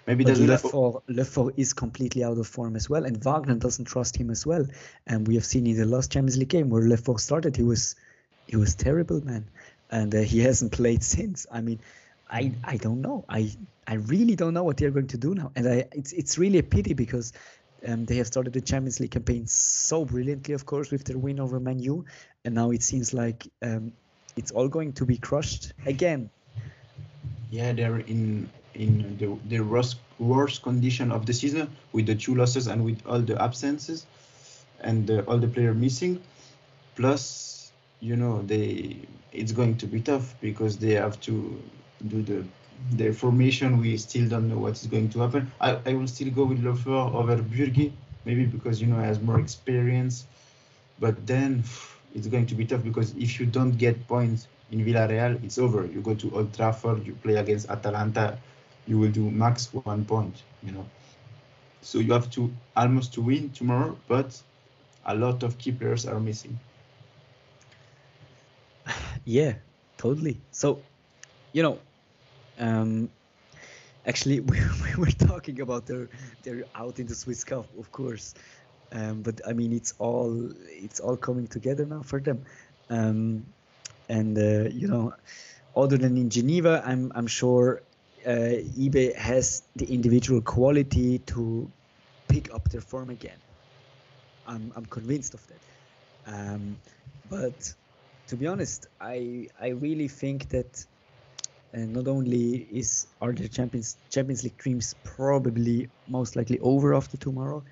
[0.06, 3.86] Maybe But that's Lefort, Lefort is completely out of form as well, and Wagner doesn't
[3.86, 4.66] trust him as well.
[5.06, 7.96] And we have seen in the last Champions League game where Lefort started, he was
[8.46, 9.46] he was terrible, man,
[9.90, 11.46] and uh, he hasn't played since.
[11.50, 11.80] I mean,
[12.30, 13.24] I I don't know.
[13.28, 13.50] I
[13.86, 16.58] I really don't know what they're going to do now, and I it's it's really
[16.58, 17.32] a pity because.
[17.86, 21.38] Um, they have started the Champions League campaign so brilliantly, of course, with their win
[21.38, 22.06] over Man U,
[22.42, 23.92] and now it seems like um,
[24.36, 26.30] it's all going to be crushed again.
[27.50, 32.34] Yeah, they're in in the the worst worst condition of the season with the two
[32.34, 34.06] losses and with all the absences
[34.80, 36.20] and uh, all the player missing.
[36.96, 38.96] Plus, you know, they
[39.32, 41.60] it's going to be tough because they have to
[42.08, 42.44] do the
[42.92, 43.80] their formation.
[43.80, 45.50] We still don't know what is going to happen.
[45.60, 47.92] I, I will still go with Lefort over Bürgi,
[48.24, 50.26] maybe because you know he has more experience.
[51.00, 51.64] But then
[52.14, 55.84] it's going to be tough because if you don't get points in Villarreal, it's over.
[55.86, 58.38] You go to Old Trafford, you play against Atalanta,
[58.86, 60.80] you will do max one point, you know.
[61.76, 64.42] So you have to almost to win tomorrow, but
[65.04, 66.60] a lot of key players are missing.
[69.24, 69.54] Yeah,
[69.96, 70.42] totally.
[70.50, 70.84] So,
[71.52, 71.80] you know,
[72.58, 73.10] um,
[74.06, 76.08] actually, we, we were talking about their
[76.42, 78.34] they're out in the Swiss Cup, of course,
[78.92, 82.44] um, but I mean it's all it's all coming together now for them,
[82.90, 83.46] um,
[84.08, 85.12] and uh, you know,
[85.76, 87.82] other than in Geneva, I'm I'm sure
[88.26, 91.70] YB has the individual quality to
[92.28, 93.38] pick up their form again.
[94.46, 95.62] I'm I'm convinced of that,
[96.26, 96.78] um,
[97.28, 97.72] but
[98.28, 100.84] to be honest, I I really think that
[101.74, 107.16] uh, not only is are the Champions Champions League dreams probably most likely over after
[107.16, 107.64] tomorrow,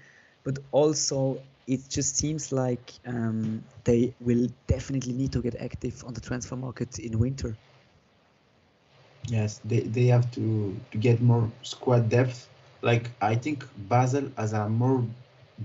[0.44, 6.14] but also it just seems like um, they will definitely need to get active on
[6.14, 7.56] the transfer market in winter.
[9.28, 12.48] Yes, they, they have to, to get more squad depth.
[12.82, 15.04] Like I think Basel has a more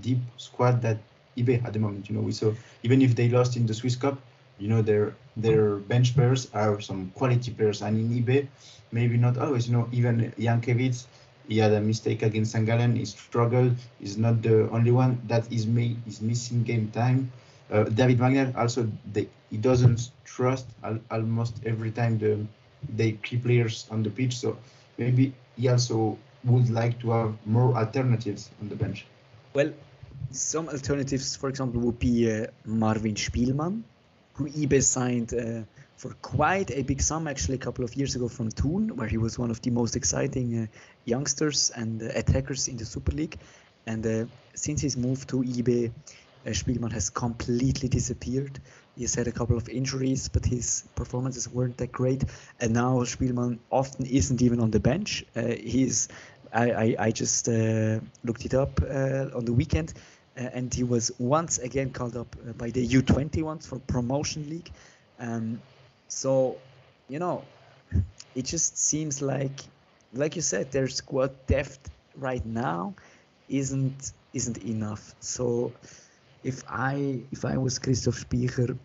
[0.00, 0.98] deep squad that
[1.36, 2.08] YB at the moment.
[2.08, 4.18] You know, we saw even if they lost in the Swiss Cup,
[4.58, 8.46] you know their their bench players are some quality players, and in YB,
[8.92, 9.66] maybe not always.
[9.68, 11.06] You know, even Jankovic,
[11.48, 12.66] he had a mistake against St.
[12.66, 12.94] Gallen.
[12.96, 13.74] He struggled.
[13.98, 17.32] He's not the only one that is may is missing game time.
[17.70, 22.46] Uh, David Wagner also they, he doesn't trust al- almost every time the
[22.96, 24.36] the key players on the pitch.
[24.36, 24.58] So
[24.96, 29.06] maybe he also would like to have more alternatives on the bench.
[29.54, 29.72] Well,
[30.30, 33.82] some alternatives, for example, would be uh, Marvin Spielmann,
[34.34, 35.62] who YB signed uh,
[35.96, 39.18] for quite a big sum actually a couple of years ago from Thun, where he
[39.18, 40.66] was one of the most exciting uh,
[41.04, 43.38] youngsters and uh, attackers in the Super League.
[43.86, 45.90] And uh, since his move to YB,
[46.46, 48.60] uh, Spielmann has completely disappeared.
[48.98, 52.24] He's had a couple of injuries, but his performances weren't that great.
[52.60, 55.24] And now Spielmann often isn't even on the bench.
[55.36, 56.08] Uh, he's
[56.52, 59.94] I, I, I just uh, looked it up uh, on the weekend,
[60.36, 64.48] uh, and he was once again called up uh, by the U20 ones for promotion
[64.48, 64.70] league.
[65.18, 65.60] Um,
[66.08, 66.56] so,
[67.08, 67.44] you know,
[68.34, 69.60] it just seems like,
[70.12, 72.94] like you said, their squad depth right now
[73.48, 75.14] isn't isn't enough.
[75.20, 75.72] So,
[76.44, 78.76] if I if I was Christoph Spycher,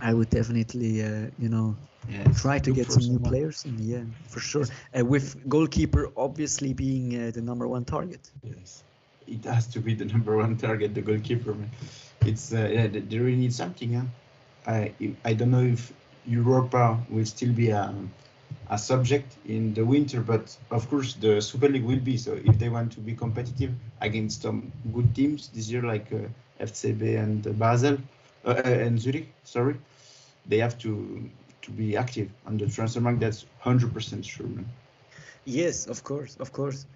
[0.00, 1.76] I would definitely, uh, you know,
[2.08, 3.30] Yes, try to get some new someone.
[3.30, 3.64] players.
[3.64, 4.64] And yeah, for sure.
[4.98, 8.30] Uh, with goalkeeper obviously being uh, the number one target.
[8.42, 8.82] Yes,
[9.26, 11.54] it has to be the number one target, the goalkeeper.
[11.54, 11.70] Man.
[12.24, 13.94] It's uh, yeah, they, they really need something.
[13.94, 14.04] Huh?
[14.66, 14.92] I
[15.24, 15.92] I don't know if
[16.26, 17.94] Europa will still be a,
[18.70, 22.16] a subject in the winter, but of course the Super League will be.
[22.16, 26.28] So if they want to be competitive against some good teams this year, like uh,
[26.60, 27.98] FCB and uh, Basel
[28.44, 29.76] uh, uh, and Zurich, sorry,
[30.46, 31.28] they have to
[31.62, 33.20] to be active on the transfer market.
[33.20, 34.46] That's hundred percent sure.
[34.46, 34.66] Man.
[35.44, 36.86] Yes, of course, of course.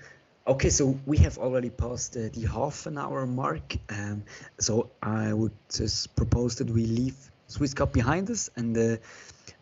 [0.47, 3.77] Okay, so we have already passed uh, the half an hour mark.
[3.89, 4.25] Um,
[4.59, 8.97] so I would just propose that we leave Swiss Cup behind us and uh,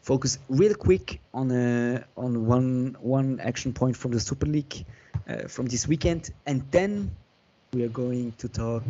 [0.00, 4.86] focus real quick on uh, on one one action point from the Super League
[5.28, 7.10] uh, from this weekend, and then
[7.72, 8.82] we are going to talk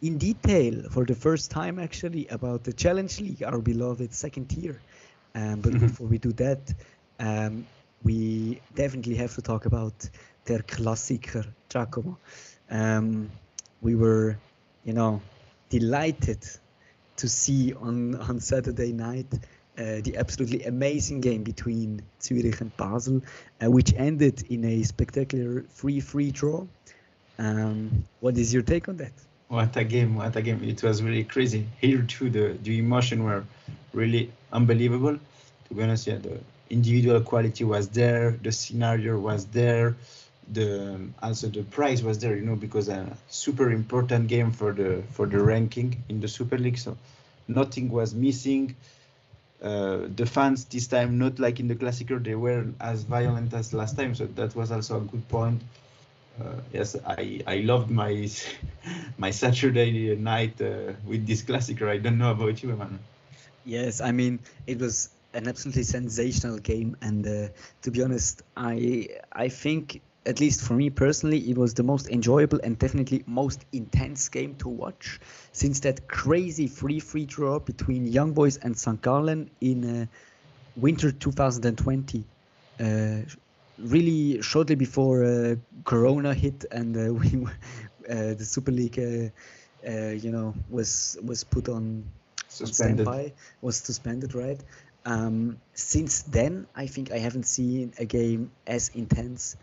[0.00, 4.80] in detail for the first time actually about the Challenge League, our beloved second tier.
[5.34, 5.78] Um, but Mhm.
[5.78, 6.72] before we do that,
[7.18, 7.66] um,
[8.02, 10.08] we definitely have to talk about
[10.46, 12.18] Der Klassiker, Giacomo.
[12.70, 13.30] Um,
[13.80, 14.40] we were,
[14.84, 15.22] you know,
[15.68, 16.44] delighted
[17.16, 19.32] to see on, on Saturday night
[19.78, 23.22] uh, the absolutely amazing game between Zurich and Basel,
[23.62, 26.66] uh, which ended in a spectacular 3 3 draw.
[27.38, 29.27] Um, what is your take on that?
[29.48, 30.14] What a game!
[30.16, 30.62] What a game!
[30.62, 31.66] It was really crazy.
[31.80, 33.44] Here too, the the emotion were
[33.94, 35.18] really unbelievable.
[35.68, 39.96] To be honest, yeah, the individual quality was there, the scenario was there,
[40.52, 42.36] the also the prize was there.
[42.36, 46.58] You know, because a super important game for the for the ranking in the Super
[46.58, 46.78] League.
[46.78, 46.98] So
[47.46, 48.76] nothing was missing.
[49.62, 53.72] Uh, the fans this time, not like in the Klassiker, they were as violent as
[53.72, 54.14] last time.
[54.14, 55.62] So that was also a good point.
[56.40, 58.28] Uh, yes, I I loved my
[59.18, 61.88] my Saturday night uh, with this Klassiker.
[61.88, 62.98] I don't know about you, man.
[63.64, 67.48] Yes, I mean it was an absolutely sensational game, and uh,
[67.82, 72.08] to be honest, I I think at least for me personally, it was the most
[72.08, 75.18] enjoyable and definitely most intense game to watch
[75.52, 79.00] since that crazy free free draw between Young Boys and St.
[79.00, 80.06] Gallen in uh,
[80.76, 82.24] winter 2020.
[82.78, 83.22] Uh,
[83.78, 87.46] really shortly before uh, Corona hit and uh, we
[88.08, 92.04] uh, the Super League, uh, uh, you know, was was put on on
[92.48, 93.06] Suspended.
[93.06, 94.60] standby, was suspended, right?
[95.04, 99.56] Um, since then, I think I haven't seen a game as intense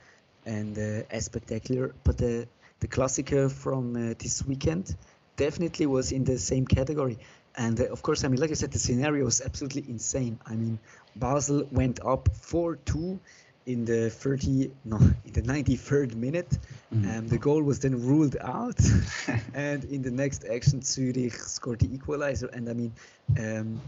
[0.46, 1.94] and uh, as spectacular.
[2.04, 2.48] But the
[2.80, 4.96] the Klassiker from uh, this weekend
[5.36, 7.18] definitely was in the same category.
[7.58, 10.40] And uh, of course, I mean, like I said, the scenario was absolutely insane.
[10.46, 10.80] I mean,
[11.16, 13.20] Basel went up 4-2
[13.66, 16.58] in the 30, no, in the 93rd minute.
[16.94, 17.18] Mhm.
[17.18, 18.80] Um, the goal was then ruled out.
[19.54, 22.48] and in the next action, Zurich scored the equalizer.
[22.48, 22.94] And I mean,
[23.40, 23.82] um,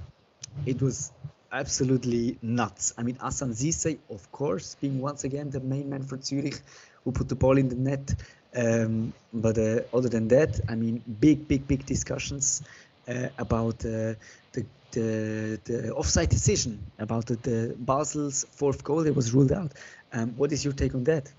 [0.65, 1.11] it was
[1.51, 2.93] absolutely nuts.
[2.97, 6.59] I mean, Assan Ceesay, of course, being once again the main man for Zurich,
[7.03, 8.15] who put the ball in the net.
[8.55, 12.63] Um, but uh, other than that, I mean, big, big, big discussions
[13.07, 14.15] uh, about uh,
[14.53, 19.73] the, the the offside decision about the, the Basel's fourth goal that was ruled out.
[20.13, 21.31] Um, what is your take on that?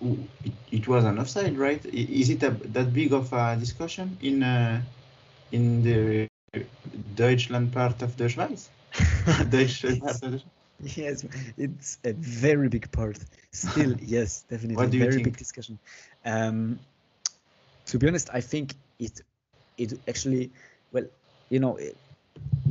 [0.00, 1.84] It, it was an offside, right?
[1.86, 4.80] Is it a, that big of a discussion in uh,
[5.52, 6.28] in the
[7.14, 8.68] Deutschland part of the Schweiz?
[9.50, 10.42] Deutschland part of the
[10.82, 11.24] Yes,
[11.58, 13.18] it's a very big part.
[13.52, 15.24] Still, yes, definitely, What do you very think?
[15.24, 15.78] big discussion.
[16.24, 16.78] Um,
[17.86, 19.20] to be honest, I think it
[19.76, 20.50] it actually,
[20.92, 21.04] well,
[21.50, 21.96] you know, it,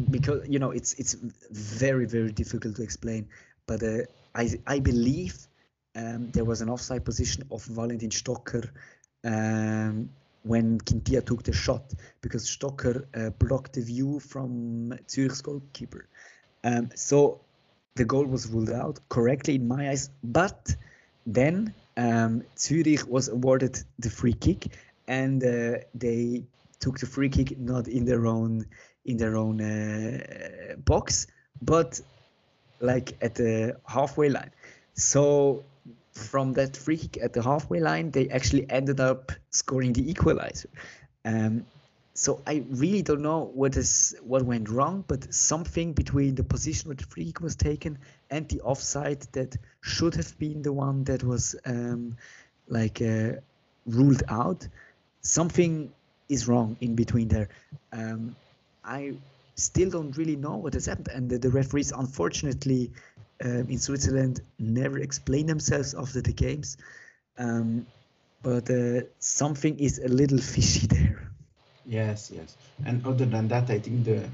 [0.10, 1.16] because you know, it's it's
[1.52, 3.28] very very difficult to explain.
[3.66, 4.04] But uh,
[4.36, 5.48] I I believe
[5.96, 8.70] um, there was an offside position of Valentin Stocker
[9.24, 10.10] um,
[10.44, 16.08] when Quintia took the shot because Stocker uh, blocked the view from Zurich's goalkeeper.
[16.64, 17.42] Um, so
[17.96, 20.10] the goal was ruled out correctly in my eyes.
[20.24, 20.76] But
[21.26, 24.68] then um, Zurich was awarded the free kick,
[25.08, 26.44] and uh, they
[26.80, 28.66] took the free kick not in their own
[29.06, 31.28] in their own uh, box,
[31.62, 32.00] but
[32.80, 34.52] like at the halfway line.
[34.94, 35.64] So
[36.14, 40.70] from that free kick at the halfway line, they actually ended up scoring the equalizer.
[41.26, 41.66] Um,
[42.14, 46.90] so I really don't know what is what went wrong, but something between the position
[46.90, 47.98] where the free kick was taken
[48.30, 52.18] and the offside that should have been the one that was um,
[52.68, 53.34] like uh,
[53.86, 54.68] ruled out.
[55.22, 55.92] Something
[56.28, 57.50] is wrong in between there.
[57.94, 58.36] Um,
[58.84, 59.14] I
[59.56, 62.92] still don't really know what has happened, and the, the referees, unfortunately,
[63.44, 66.78] um, in Switzerland, never explain themselves after the games.
[67.38, 67.86] Um,
[68.42, 71.32] but uh, something is a little fishy there.
[71.86, 72.56] Yes, yes.
[72.86, 74.30] And other than that, I think the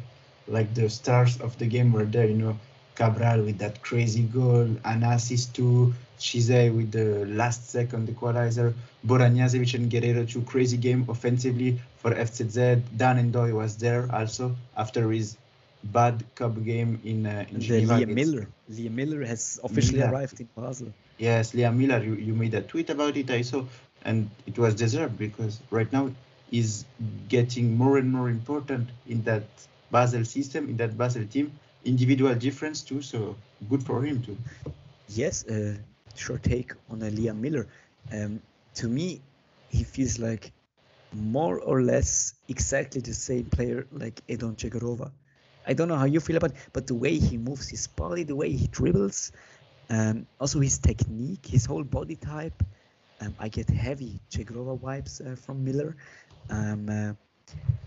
[0.47, 2.27] like the stars of the game were there.
[2.27, 2.59] You know,
[2.95, 8.73] Cabral with that crazy goal, an assist to Ceesay with the last second equalizer,
[9.05, 12.81] Boranijasevic and Guerrero, two crazy game offensively for FCZ.
[12.95, 15.37] Dan N'Doye was there also after his
[15.83, 17.95] bad cup game in uh, in Geneva.
[17.95, 18.47] Liam Millar.
[18.71, 20.11] Liam Millar has officially Millar.
[20.11, 20.93] arrived in Basel.
[21.17, 23.65] Yes, Liam Millar, you, you made a tweet about it, I saw,
[24.03, 26.11] and it was deserved because right now
[26.49, 26.85] he's
[27.29, 29.43] getting more and more important in that
[29.91, 31.51] Basel system, in that Basel team.
[31.85, 33.35] Individual difference too, so
[33.69, 34.37] good for him too.
[35.07, 35.75] Yes, uh,
[36.15, 37.67] short take on uh, Liam Millar.
[38.11, 38.41] Um,
[38.75, 39.21] to me,
[39.69, 40.51] he feels like
[41.13, 45.11] more or less exactly the same player like Edon Zhegrova.
[45.67, 48.23] I don't know how you feel about it, but the way he moves his body,
[48.23, 49.31] the way he dribbles,
[49.89, 52.63] um, also his technique, his whole body type.
[53.21, 55.95] Um, I get heavy Zhegrova vibes uh, from Millar.
[56.49, 57.13] Um, uh,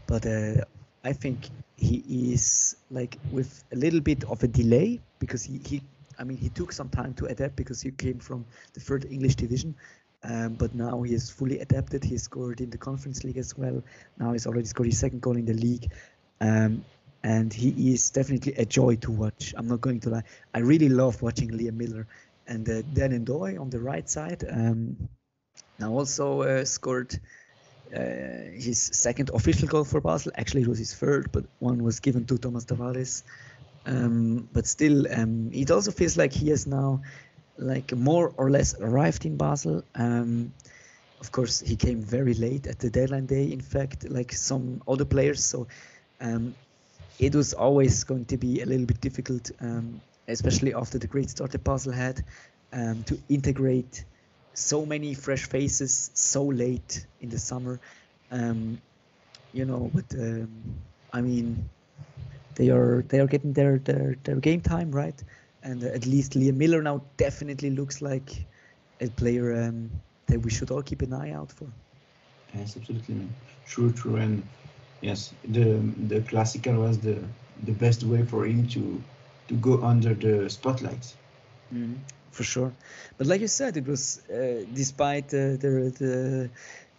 [0.06, 0.64] but uh,
[1.04, 5.82] I think he is like with a little bit of a delay because he, he
[6.18, 8.44] I mean he took some time to adapt because he came from
[8.74, 9.74] the third English division.
[10.24, 12.02] Um, but now he is fully adapted.
[12.02, 13.82] He scored in the Conference League as well.
[14.18, 15.92] Now he's already scored his second goal in the league.
[16.40, 16.84] Um,
[17.22, 19.54] and he is definitely a joy to watch.
[19.56, 20.22] I'm not going to lie.
[20.54, 22.06] I really love watching Liam Millar
[22.46, 24.44] and uh, Dan N'Doye on the right side.
[24.48, 25.08] Um,
[25.78, 27.18] now also uh, scored
[27.94, 30.32] uh, his second official goal for Basel.
[30.36, 33.22] Actually, it was his third, but one was given to Thomas Tavares.
[33.86, 37.02] Um, but still, um, it also feels like he has now,
[37.56, 39.82] like more or less arrived in Basel.
[39.94, 40.52] Um,
[41.20, 43.50] of course, he came very late at the deadline day.
[43.50, 45.66] In fact, like some other players, so
[46.20, 46.54] um,
[47.18, 51.30] it was always going to be a little bit difficult, um, especially after the great
[51.30, 52.22] start that Basel had,
[52.72, 54.04] um, to integrate
[54.58, 57.80] so many fresh faces so late in the summer.
[58.30, 58.80] Um,
[59.52, 60.50] you know, but um,
[61.12, 61.68] I mean,
[62.56, 65.22] they are they are getting their their, their game time right,
[65.62, 68.46] and uh, at least Liam Millar now definitely looks like
[69.00, 69.90] a player um,
[70.26, 71.68] that we should all keep an eye out for.
[72.54, 73.32] Yes, absolutely, man.
[73.66, 74.42] True, true, and
[75.00, 75.78] yes, the
[76.08, 77.16] the classical was the
[77.64, 79.00] the best way for him to
[79.48, 81.14] to go under the spotlight.
[82.30, 82.72] For sure.
[83.16, 86.50] But like you said, it was uh, despite uh, the the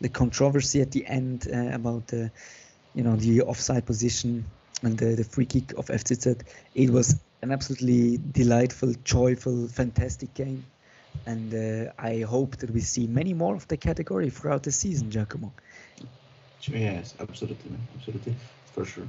[0.01, 2.32] the controversy at the end uh, about the
[2.93, 4.45] you know the offside position
[4.84, 6.41] and the, the free kick of FCZ.
[6.73, 10.65] It was an absolutely delightful, joyful, fantastic game,
[11.25, 15.11] and uh, I hope that we see many more of the category throughout the season,
[15.11, 15.51] Giacomo.
[16.67, 18.36] Yes, absolutely, absolutely,
[18.73, 19.07] for sure.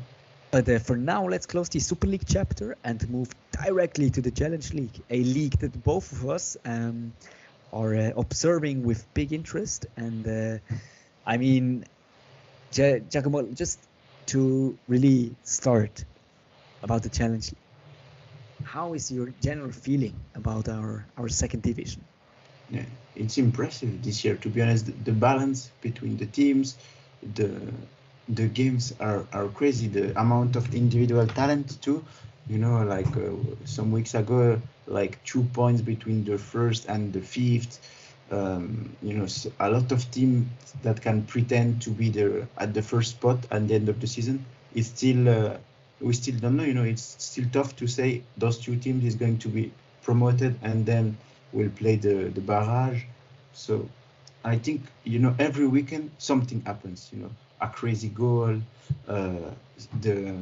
[0.50, 4.32] But uh, for now, let's close the Super League chapter and move directly to the
[4.32, 7.12] Challenge League, a league that both of us um,
[7.72, 9.86] are uh, observing with big interest.
[9.96, 10.58] And uh,
[11.24, 11.84] I mean,
[12.72, 13.78] Gia- Giacomo, just
[14.26, 16.04] to really start
[16.82, 22.04] about the Challenge League, how is your general feeling about our, our second division?
[22.70, 22.84] Yeah,
[23.14, 24.34] it's impressive this year.
[24.36, 26.76] To be honest, the balance between the teams,
[27.34, 27.50] the
[28.28, 29.88] the games are, are crazy.
[29.88, 32.04] The amount of individual talent too.
[32.48, 33.32] You know, like uh,
[33.64, 37.78] some weeks ago, like two points between the first and the fifth.
[38.30, 39.26] Um, you know,
[39.58, 40.46] a lot of teams
[40.82, 44.06] that can pretend to be there at the first spot at the end of the
[44.06, 44.44] season.
[44.74, 45.56] It's still uh,
[46.00, 46.64] we still don't know.
[46.64, 50.58] You know, it's still tough to say those two teams is going to be promoted
[50.62, 51.16] and then
[51.52, 53.02] we'll play the the barrage.
[53.52, 53.88] So
[54.44, 57.08] I think you know every weekend something happens.
[57.12, 57.30] You know,
[57.60, 58.56] a crazy goal,
[59.08, 59.32] uh,
[60.00, 60.34] the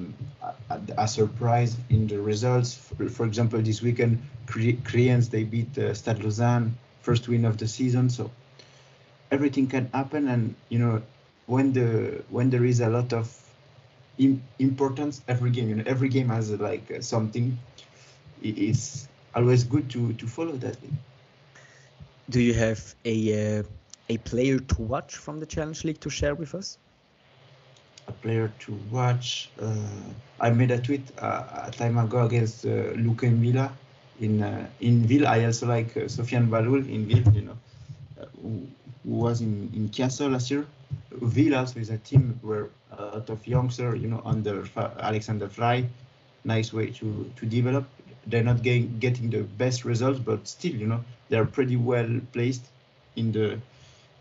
[0.70, 2.74] a, a surprise in the results.
[2.74, 7.66] For, for example, this weekend, Kriens they beat uh, Stade Lausanne, first win of the
[7.68, 8.08] season.
[8.10, 8.30] So
[9.30, 11.02] everything can happen, and you know
[11.46, 13.26] when the when there is a lot of
[14.18, 17.58] im- importance, every game, you know, every game has like uh, something.
[18.42, 20.76] It's always good to to follow that.
[22.28, 23.62] Do you have a uh,
[24.08, 26.78] a player to watch from the Challenge League to share with us?
[28.08, 29.50] A player to watch.
[29.60, 29.76] Uh,
[30.40, 33.70] I made a tweet uh, a time ago against uh, Luke Mila
[34.18, 35.26] in uh, in Wil.
[35.26, 37.58] I also like uh, Sofiane Baloul in Wil, you know,
[38.40, 38.66] who,
[39.04, 40.64] who was in in Chiasso last year.
[41.20, 45.86] Wil also is a team where a lot of youngsters, you know, under Alexander Frei,
[46.44, 47.84] nice way to to develop.
[48.26, 52.64] They're not getting getting the best results, but still, you know, they're pretty well placed
[53.16, 53.60] in the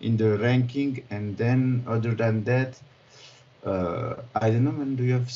[0.01, 1.03] in the ranking.
[1.09, 2.77] And then other than that,
[3.68, 4.95] uh, I don't know, man.
[4.95, 5.32] Do you have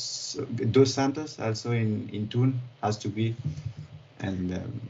[0.72, 2.60] Dos Santos also in in Thun?
[2.82, 3.36] Has to be,
[4.20, 4.80] and um,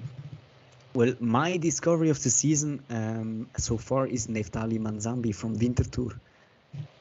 [0.95, 6.19] Well, my discovery of the season um, so far is Neftali Manzambi from Winterthur.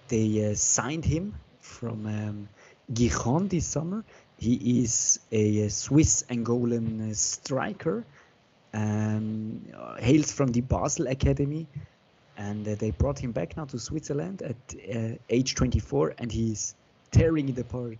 [0.08, 2.50] They uh, signed him from um,
[2.92, 4.04] Gijon this summer.
[4.38, 8.04] He is a, Swiss Angolan striker,
[8.74, 9.62] um,
[10.00, 11.68] hails from the Basel Academy,
[12.38, 14.55] and uh, they brought him back now to Switzerland at
[14.95, 16.75] uh, age 24, and he's
[17.11, 17.97] tearing it apart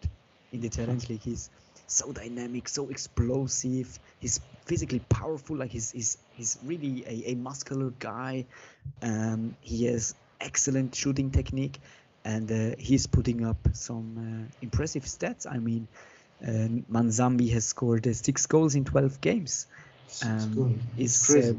[0.52, 1.22] in the Challenge League.
[1.22, 1.50] He's
[1.88, 4.00] so dynamic, so explosive.
[4.20, 5.58] He's physically powerful.
[5.58, 8.46] Like he's he's he's really a, a muscular guy.
[9.02, 11.80] Um, he has excellent shooting technique,
[12.24, 15.46] and uh, he's putting up some uh, impressive stats.
[15.50, 15.88] I mean,
[16.42, 19.68] uh, Manzambi has scored uh, six goals in 12 games.
[20.26, 21.54] Um, is uh,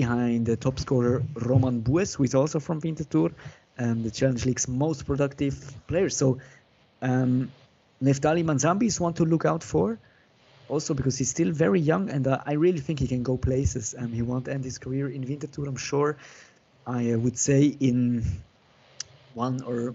[0.00, 3.30] behind the top scorer Roman Buess, who is also from Winterthur,
[3.78, 5.54] um, the Challenge League's most productive
[5.86, 6.10] player.
[6.10, 6.38] So
[7.00, 7.52] um,
[8.02, 9.98] Neftali Manzambi is one to look out for.
[10.68, 13.94] Also because he's still very young, and uh, I really think he can go places.
[13.96, 16.16] Um, he won't end his career in Winterthur, I'm sure.
[16.86, 18.24] I uh, would say in
[19.34, 19.94] one or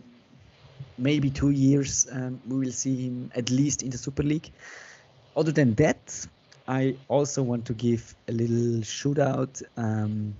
[0.98, 4.50] maybe two years, um, we will see him at least in the Super League.
[5.36, 6.28] Other than that,
[6.70, 10.36] I also want to give a little shout out um,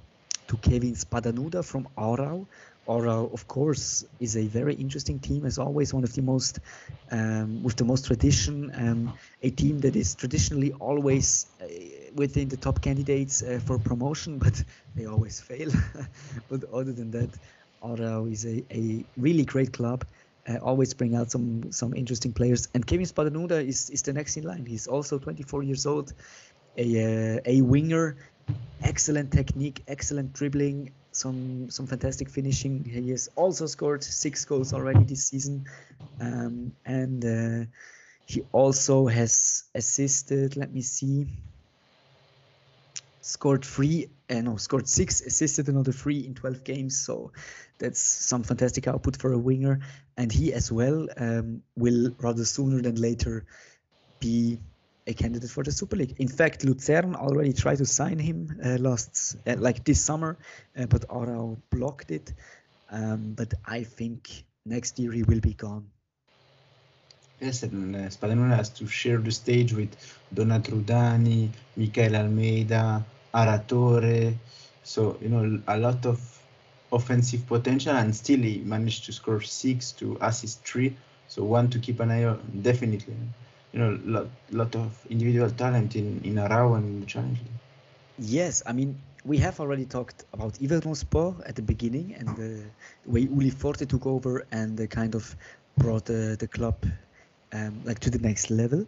[0.48, 2.46] to Kevin Spadanuda from Aarau.
[2.88, 6.60] Aarau, of course, is a very interesting team, as always, one of the most,
[7.12, 11.66] um, with the most tradition, um, a team that is traditionally always uh,
[12.14, 14.64] within the top candidates uh, for promotion, but
[14.96, 15.72] they always fail.
[16.48, 17.30] but other than that,
[17.82, 20.06] Aarau is a, a really great club.
[20.50, 22.70] Uh, always bring out some some interesting players.
[22.74, 24.66] And Kevin Spadanuda is, is the next in line.
[24.66, 26.14] He's also 24 years old,
[26.76, 28.18] a uh, a winger,
[28.82, 32.84] excellent technique, excellent dribbling, some some fantastic finishing.
[32.84, 35.66] He has also scored six goals already this season,
[36.20, 37.66] um, and uh,
[38.26, 40.58] he also has assisted.
[40.58, 41.28] Let me see.
[43.30, 46.98] Scored three, uh, no, scored six, assisted another three in 12 games.
[46.98, 47.32] So
[47.78, 49.82] that's some fantastic output for a winger.
[50.18, 53.46] And he as well um, will rather sooner than later
[54.20, 54.58] be
[55.06, 56.16] a candidate for the Super League.
[56.18, 60.36] In fact, Luzern already tried to sign him uh, last, uh, like this summer,
[60.76, 62.34] uh, but Aarau blocked it.
[62.90, 65.86] Um, but I think next year he will be gone.
[67.40, 69.96] Yes, and uh, has to share the stage with
[70.34, 74.34] Donat Rrudhani, Michael Almeida, Aratore.
[74.84, 76.20] So, you know, a lot of
[76.92, 80.96] offensive potential, and still he managed to score six to assist three.
[81.28, 83.16] So, one to keep an eye on, definitely
[83.74, 87.40] you know, lot lot of individual talent in in Aarau and the Challenge.
[88.18, 92.64] Yes, I mean we have already talked about Yverdon Sport at the beginning and the
[93.06, 95.36] way Uli Forte took over and kind of
[95.78, 96.86] brought the, the club
[97.54, 98.86] um, like to the next level.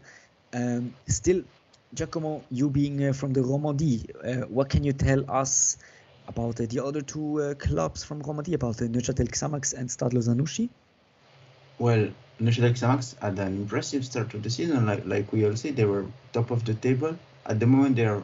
[0.54, 1.44] Um, still,
[1.94, 5.78] Giacomo, you being uh, from the Romandie, uh, what can you tell us
[6.28, 10.70] about uh, the other two clubs from Romandie, about Neuchâtel Xamax and Stade Lausanne-Ouchy?
[11.80, 14.86] Well, Neuchâtel Xamax had an impressive start to the season.
[14.86, 17.16] Like like we all say, they were top of the table.
[17.46, 18.24] At the moment, they are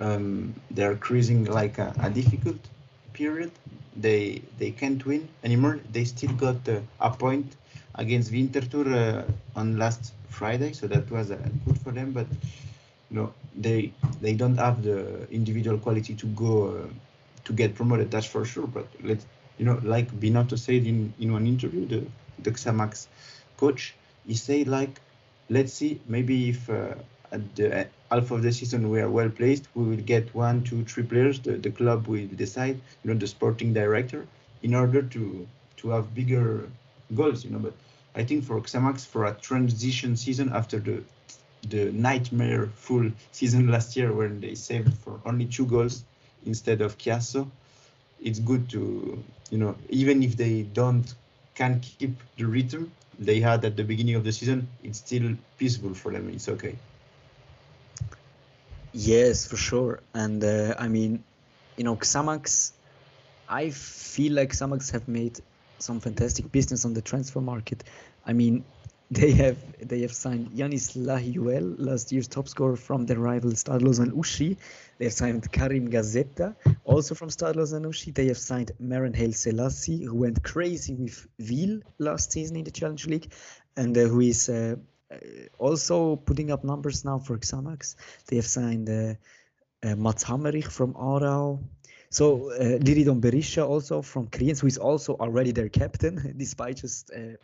[0.00, 2.58] um, they are cruising like a, a, difficult
[3.12, 3.50] period.
[3.96, 5.80] They they can't win anymore.
[5.92, 7.56] They still got uh, a point
[7.94, 12.12] against Winterthur uh, on last Friday, so that was uh, good for them.
[12.12, 12.26] But
[13.14, 16.88] know they they don't have the individual quality to go uh,
[17.44, 18.10] to get promoted.
[18.10, 18.66] That's for sure.
[18.66, 19.26] But let's
[19.58, 22.06] you know like Binotto said in in one interview, the
[22.38, 23.06] the Xamax
[23.56, 23.94] coach,
[24.26, 25.00] he said like,
[25.48, 26.94] let's see, maybe if uh,
[27.30, 30.84] at the half of the season we are well placed, we will get one, two,
[30.84, 31.40] three players.
[31.40, 34.26] The, the club will decide, you know, the sporting director,
[34.62, 35.46] in order to
[35.78, 36.68] to have bigger
[37.14, 37.58] goals, you know.
[37.58, 37.74] But
[38.14, 41.02] I think for Xamax, for a transition season after the
[41.68, 46.04] the nightmare full season last year when they saved for only two goals
[46.44, 47.48] instead of Chiasso,
[48.20, 51.14] it's good to, you know, even if they don't
[51.54, 55.94] can keep the rhythm they had at the beginning of the season, it's still peaceful
[55.94, 56.30] for them.
[56.30, 56.76] It's okay.
[58.92, 60.00] Yes, for sure.
[60.14, 61.24] And uh, I mean,
[61.76, 62.72] you know, Xamax,
[63.48, 65.40] I feel like Xamax have made
[65.78, 67.82] some fantastic business on the transfer market.
[68.26, 68.64] I mean,
[69.12, 73.82] they have they have signed Yanis Lahiuel, last year's top scorer from their rival Stade
[73.82, 74.56] Lausanne-Ouchy.
[74.98, 78.12] They have signed Karim Gazzetta, also from Stade Lausanne-Ouchy.
[78.12, 82.70] They have signed Maren Haile Selassie, who went crazy with Wil last season in the
[82.70, 83.32] Challenge League,
[83.76, 84.76] and uh, who is uh,
[85.10, 85.16] uh
[85.58, 87.96] also putting up numbers now for Xamax.
[88.28, 89.14] They have signed uh,
[89.82, 91.60] uh, Mats Hammerich from Aarau.
[92.08, 97.10] So uh, Liridon Berisha also from Kriens, who is also already their captain, despite just
[97.10, 97.36] uh,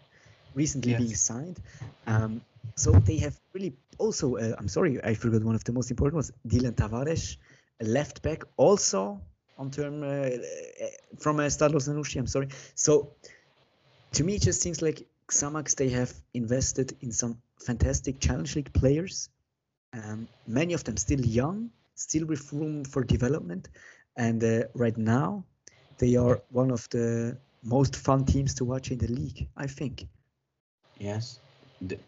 [0.55, 1.01] recently yes.
[1.01, 1.61] being signed.
[2.07, 2.41] Um,
[2.75, 6.15] so they have really also, uh, I'm sorry, I forgot one of the most important
[6.15, 7.37] ones, Dylan Tavares,
[7.81, 9.21] a left back, also
[9.59, 10.39] on term uh, uh
[11.19, 12.49] from uh, Stade Lausanne-Ouchy, I'm sorry.
[12.75, 13.13] So
[14.13, 18.73] to me, it just seems like Xamax they have invested in some fantastic Challenge League
[18.73, 19.29] players.
[19.93, 23.69] Um, many of them still young, still with room for development,
[24.17, 25.45] and uh, right now
[25.99, 29.49] they are one of the most fun teams to watch in the league.
[29.57, 30.07] I think.
[30.99, 31.39] Yes,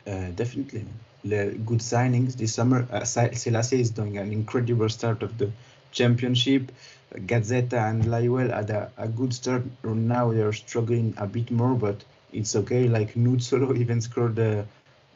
[0.06, 0.84] uh, definitely.
[1.24, 2.86] The good signings this summer.
[2.90, 5.50] Uh, Selassie is doing an incredible start of the
[5.92, 6.72] championship.
[7.14, 9.62] Gazzetta and Laiwell had a, a good start.
[9.84, 12.88] Now they're struggling a bit more, but it's okay.
[12.88, 14.64] Like Nuzzolo even scored uh,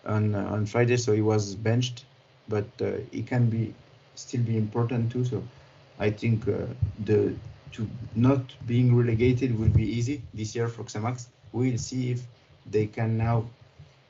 [0.04, 2.04] on uh, on Friday, so he was benched,
[2.48, 3.74] but uh, he can be
[4.14, 5.24] still be important too.
[5.24, 5.42] So
[5.98, 6.66] I think uh,
[7.04, 7.34] the
[7.72, 11.26] to not being relegated will be easy this year for Xamax.
[11.52, 12.22] We'll see if
[12.70, 13.44] they can now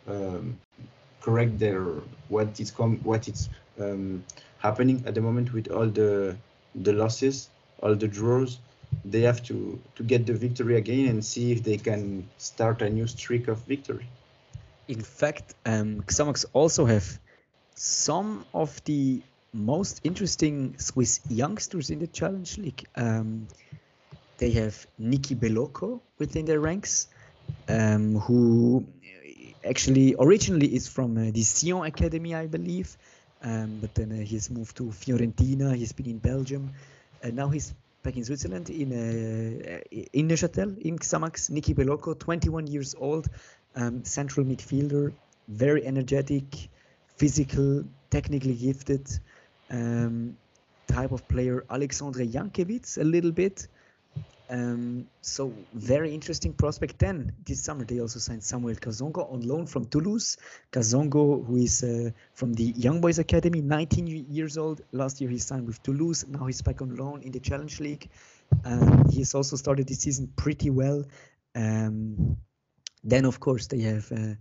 [0.07, 0.59] um,
[1.21, 1.83] correct their
[2.29, 3.49] what is com what is
[3.81, 4.25] um,
[4.59, 6.37] happening at the moment with all the
[6.75, 7.49] the losses,
[7.83, 8.59] all the draws.
[9.05, 12.91] They have to to get the victory again and see if they can start a
[12.91, 14.07] new streak of victory.
[14.87, 17.19] In fact, um, Xamax also have
[17.75, 22.85] some of the most interesting Swiss youngsters in the Challenge League.
[22.97, 23.49] Um,
[24.39, 27.09] they have Nicky Beloko within their ranks,
[27.69, 28.85] um, who
[29.65, 32.97] actually originally is from uh, the Sion Academy, I believe,
[33.43, 35.75] um, but then uh, he's moved to Fiorentina.
[35.75, 36.73] He's been in Belgium,
[37.23, 39.81] and now he's back in Switzerland in uh,
[40.13, 41.51] in Neuchâtel in Xamax.
[41.51, 43.29] Nicky Beloko, 21 years old,
[43.77, 45.13] um, central midfielder,
[45.49, 46.45] very energetic,
[47.17, 49.09] physical, technically gifted
[49.71, 50.37] um,
[50.87, 51.65] type of player.
[51.71, 53.67] Alexandre Jankiewicz, a little bit.
[54.51, 56.99] Um, so very interesting prospect.
[56.99, 60.37] Then this summer they also signed Samuel Kazongo on loan from Toulouse.
[60.71, 64.83] Kazongo, who is uh, from the Young Boys Academy, 19 years old.
[64.93, 66.27] Last year he signed with Toulouse.
[66.29, 68.09] Now he's back on loan in the Challenge League.
[68.65, 71.05] Um, he has also started the season pretty well.
[71.55, 72.37] Um,
[73.05, 74.35] then of course they have uh,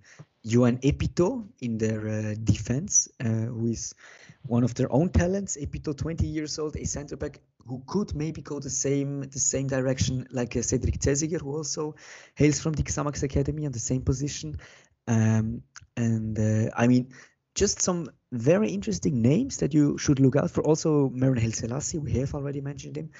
[0.81, 3.93] Epito in their uh, defense, uh, who is
[4.45, 5.57] one of their own talents.
[5.57, 9.67] Epito, 20 years old, a centre back who could maybe go the same the same
[9.67, 11.95] direction like uh, Cedric Zesiger, who also
[12.35, 14.57] hails from the Xamax Academy on the same position.
[15.07, 15.63] Um,
[15.95, 17.13] and uh, I mean,
[17.55, 20.63] just some very interesting names that you should look out for.
[20.63, 23.11] Also, Maren Selassie, we have already mentioned him.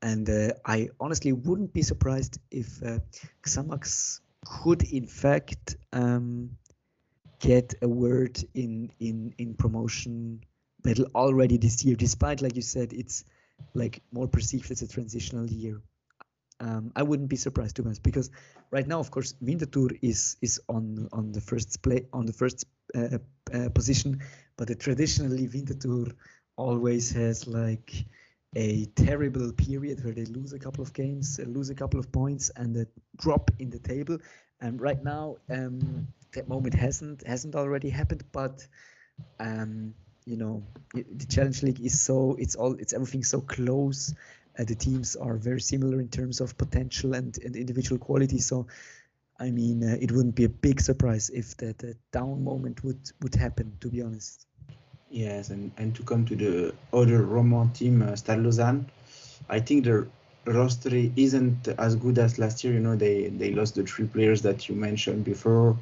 [0.00, 2.98] And uh, I honestly wouldn't be surprised if uh,
[3.44, 6.56] Xamax could, in fact, um,
[7.38, 10.40] get a word in in in promotion
[10.82, 13.24] battle already this year, despite, like you said, it's
[13.74, 15.80] like more perceived as a transitional year.
[16.60, 18.30] Um, I wouldn't be surprised too much because
[18.70, 22.64] right now, of course, Winterthur is is on on the first play on the first
[22.94, 23.18] uh,
[23.52, 24.20] uh, position,
[24.56, 26.12] but uh, traditionally Winterthur
[26.56, 28.06] always has like
[28.54, 32.12] a terrible period where they lose a couple of games, uh, lose a couple of
[32.12, 32.86] points, and a
[33.16, 34.18] drop in the table.
[34.60, 38.66] And right now, um, that moment hasn't hasn't already happened, but
[39.40, 39.94] um,
[40.24, 44.14] you know the challenge league is so it's all it's everything so close.
[44.58, 48.38] Uh, the teams are very similar in terms of potential and, and individual quality.
[48.38, 48.66] So
[49.40, 53.34] i mean uh, it wouldn't be a big surprise if that down moment would would
[53.34, 54.46] happen to be honest
[55.12, 58.86] yes and and to come to the other roman team uh, stade lausanne
[59.48, 60.06] i think their
[60.46, 64.42] roster isn't as good as last year you know they they lost the three players
[64.42, 65.76] that you mentioned before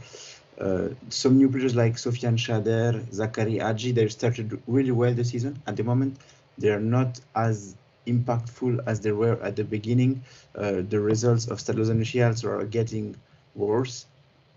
[0.60, 5.58] uh, some new players like Sofiane Chader, Zachary Hadji, they started really well the season.
[5.66, 6.18] At the moment,
[6.58, 7.76] they are not as
[8.06, 10.22] impactful as they were at the beginning.
[10.54, 12.04] Uh, the results of Stade Lausanne
[12.44, 13.16] are getting
[13.54, 14.04] worse,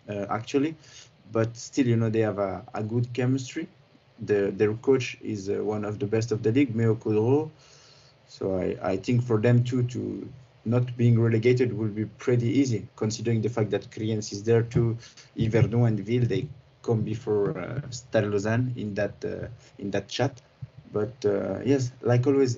[0.09, 0.75] uh, actually.
[1.31, 3.69] But still, you know, they have a, a good chemistry.
[4.25, 7.49] The, their coach is uh, one of the best of the league, Meho Kodro.
[8.27, 10.27] So I, I think for them too to
[10.65, 14.97] not being relegated will be pretty easy, considering the fact that Kriens is there too.
[15.37, 16.47] Yverdon and Wil they
[16.81, 19.47] come before uh, Stade Lausanne in that uh,
[19.79, 20.41] in that chat.
[20.91, 22.57] But uh, yes, like always,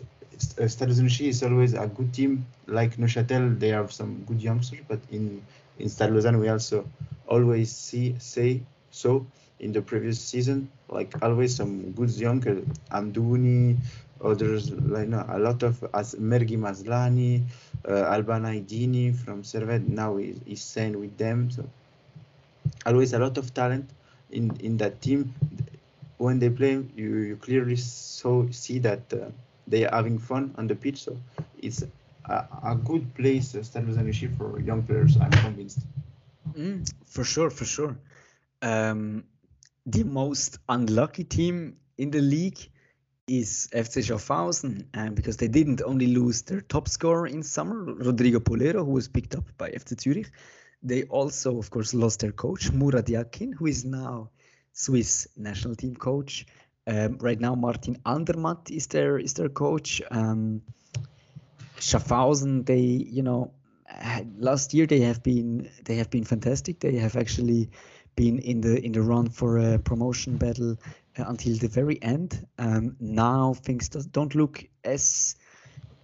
[0.59, 2.45] uh, Stade Lausanne is always a good team.
[2.67, 5.41] Like Neuchâtel, they have some good youngsters, but in
[5.79, 6.85] in Stade Lausanne we also
[7.27, 8.61] always see say
[8.95, 9.25] so
[9.59, 10.69] in the previous season.
[10.89, 12.41] Like always, some good young
[12.91, 13.77] Amdouni,
[14.23, 17.43] others like no, a lot of as Mergi Mazlani,
[17.87, 21.51] uh, Alban Aidini from Servette now is, is staying with them.
[21.51, 21.63] So
[22.85, 23.89] always a lot of talent
[24.31, 25.33] in in that team.
[26.17, 29.31] When they play, you, you clearly so see that uh,
[29.67, 31.03] they are having fun on the pitch.
[31.03, 31.17] So
[31.59, 31.83] it's
[32.29, 35.17] a, a good place, uh, Stade for young players.
[35.17, 35.79] I'm convinced.
[36.57, 37.97] Mm, for sure, for sure.
[38.65, 39.25] Um,
[39.85, 42.57] the most unlucky team in the league
[43.27, 48.39] is FC Schaffhausen um, because they didn't only lose their top scorer in summer, Rodrigo
[48.39, 50.31] Pollero, who was picked up by FC Zurich,
[50.81, 54.29] they also, of course, lost their coach Murat Yakin, who is now
[54.73, 56.45] Swiss national team coach.
[56.87, 60.01] Um, right now, Martin Andermatt is their is their coach.
[60.11, 60.61] Um,
[61.77, 63.53] Schaffhausen, they you know,
[64.37, 66.79] last year they have been they have been fantastic.
[66.79, 67.69] They have actually
[68.15, 70.77] been in the in the run for a promotion battle
[71.17, 72.47] uh, until the very end.
[72.57, 75.35] Um, now things don't look as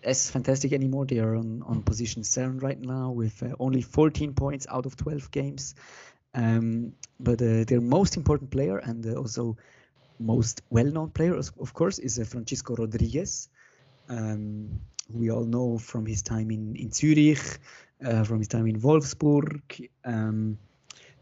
[0.03, 1.05] as fantastic anymore.
[1.05, 4.95] They are on, on position seven right now with uh, only 14 points out of
[4.95, 5.75] 12 games.
[6.33, 9.57] Um, but uh, their most important player and uh, also
[10.19, 13.49] most well-known player, of course, is uh, Francisco Rodriguez,
[14.07, 14.79] um,
[15.11, 17.59] who we all know from his time in in Zurich,
[18.05, 19.89] uh, from his time in Wolfsburg.
[20.05, 20.57] Um,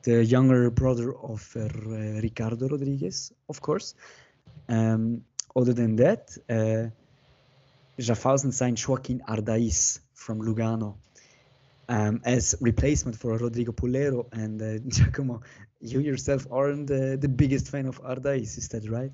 [0.04, 1.68] the younger brother of uh,
[2.22, 3.95] Ricardo Rodriguez, of course.
[4.68, 5.24] Um,
[5.56, 6.38] other than that,
[8.00, 10.95] Schaffhausen signed Joaquin Ardaiz from Lugano
[11.89, 14.28] um, as replacement for Rodrigo Pollero.
[14.32, 15.41] And uh, Giacomo,
[15.82, 19.12] you yourself aren't the, the biggest fan of Ardaiz, is that right?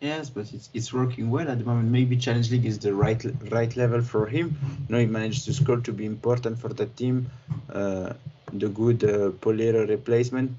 [0.00, 1.88] Yes, but it's it's working well at the moment.
[1.88, 3.20] Maybe Challenge League is the right
[3.50, 4.56] right level for him.
[4.86, 7.28] You know, he managed to score to be important for the team.
[7.68, 8.12] Uh,
[8.52, 10.52] the good uh, Pollero replacement,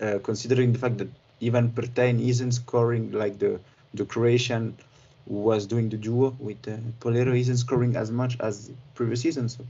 [0.00, 1.08] uh, considering the fact that
[1.42, 3.60] Ivan Prtajin isn't scoring like the
[3.94, 4.76] the Croatian
[5.26, 9.48] was doing the duo with uh, Pollero isn't scoring as much as previous season.
[9.48, 9.64] So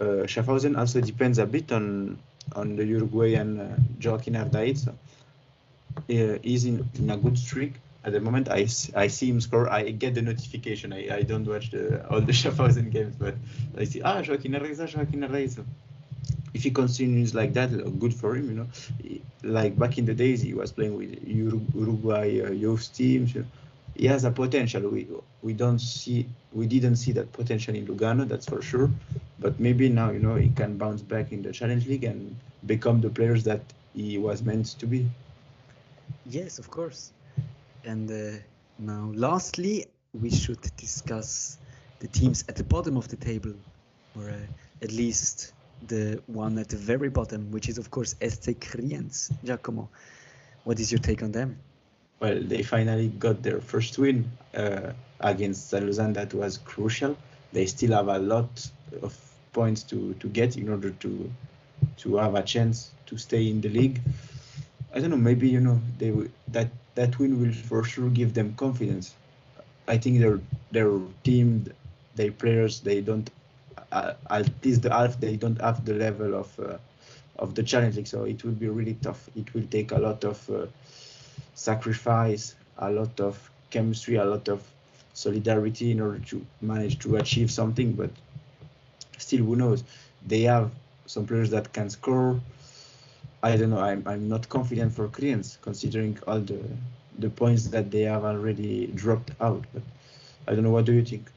[0.00, 2.18] uh, Schaffhausen also depends a bit on
[2.56, 4.84] on the Uruguayan uh, Joaquin Ardaiz.
[4.84, 8.48] So, uh, he's in, in a good streak at the moment.
[8.48, 9.68] I, I see him score.
[9.68, 10.92] I get the notification.
[10.92, 13.34] I, I don't watch the all the Schaffhausen games, but
[13.76, 15.56] I see ah Joaquin Ardaiz, Joaquin Ardaiz.
[15.56, 15.64] So,
[16.54, 18.48] if he continues like that, good for him.
[18.50, 18.66] You know,
[19.42, 23.34] like back in the days, he was playing with Uruguay uh, youth teams.
[23.34, 23.46] You know,
[23.96, 24.88] he has a potential.
[24.88, 25.06] We
[25.42, 28.90] we don't see we didn't see that potential in Lugano, that's for sure.
[29.38, 32.36] But maybe now you know he can bounce back in the Challenge League and
[32.66, 33.62] become the players that
[33.94, 35.06] he was meant to be.
[36.26, 37.12] Yes, of course.
[37.84, 38.38] And uh,
[38.78, 41.58] now, lastly, we should discuss
[42.00, 43.54] the teams at the bottom of the table,
[44.14, 44.46] or uh,
[44.82, 45.52] at least
[45.86, 49.30] the one at the very bottom, which is of course SC Kriens.
[49.44, 49.88] Giacomo,
[50.64, 51.58] what is your take on them?
[52.20, 56.12] well, they finally got their first win uh, against Lausanne.
[56.12, 57.16] That was crucial.
[57.52, 58.70] They still have a lot
[59.02, 59.18] of
[59.52, 61.30] points to, to get in order to
[61.96, 64.00] to have a chance to stay in the league.
[64.94, 65.16] I don't know.
[65.16, 66.12] Maybe you know they
[66.48, 69.14] that that win will for sure give them confidence.
[69.88, 70.92] I think their their
[71.24, 71.72] team,
[72.16, 73.28] their players, they don't
[73.92, 76.78] at least the half they don't have the level of uh,
[77.38, 78.06] of the challenge league.
[78.06, 79.28] So it will be really tough.
[79.36, 80.66] It will take a lot of uh,
[81.54, 84.62] sacrifice, a lot of chemistry, a lot of
[85.14, 87.92] solidarity in order to manage to achieve something.
[87.92, 88.10] But
[89.18, 89.84] still, who knows?
[90.26, 90.70] They have
[91.06, 92.40] some players that can score.
[93.42, 93.80] I don't know.
[93.80, 96.60] I'm, I'm not confident for Kriens considering all the
[97.18, 99.64] the points that they have already dropped out.
[99.74, 99.82] But
[100.46, 100.70] I don't know.
[100.70, 101.30] What do you think?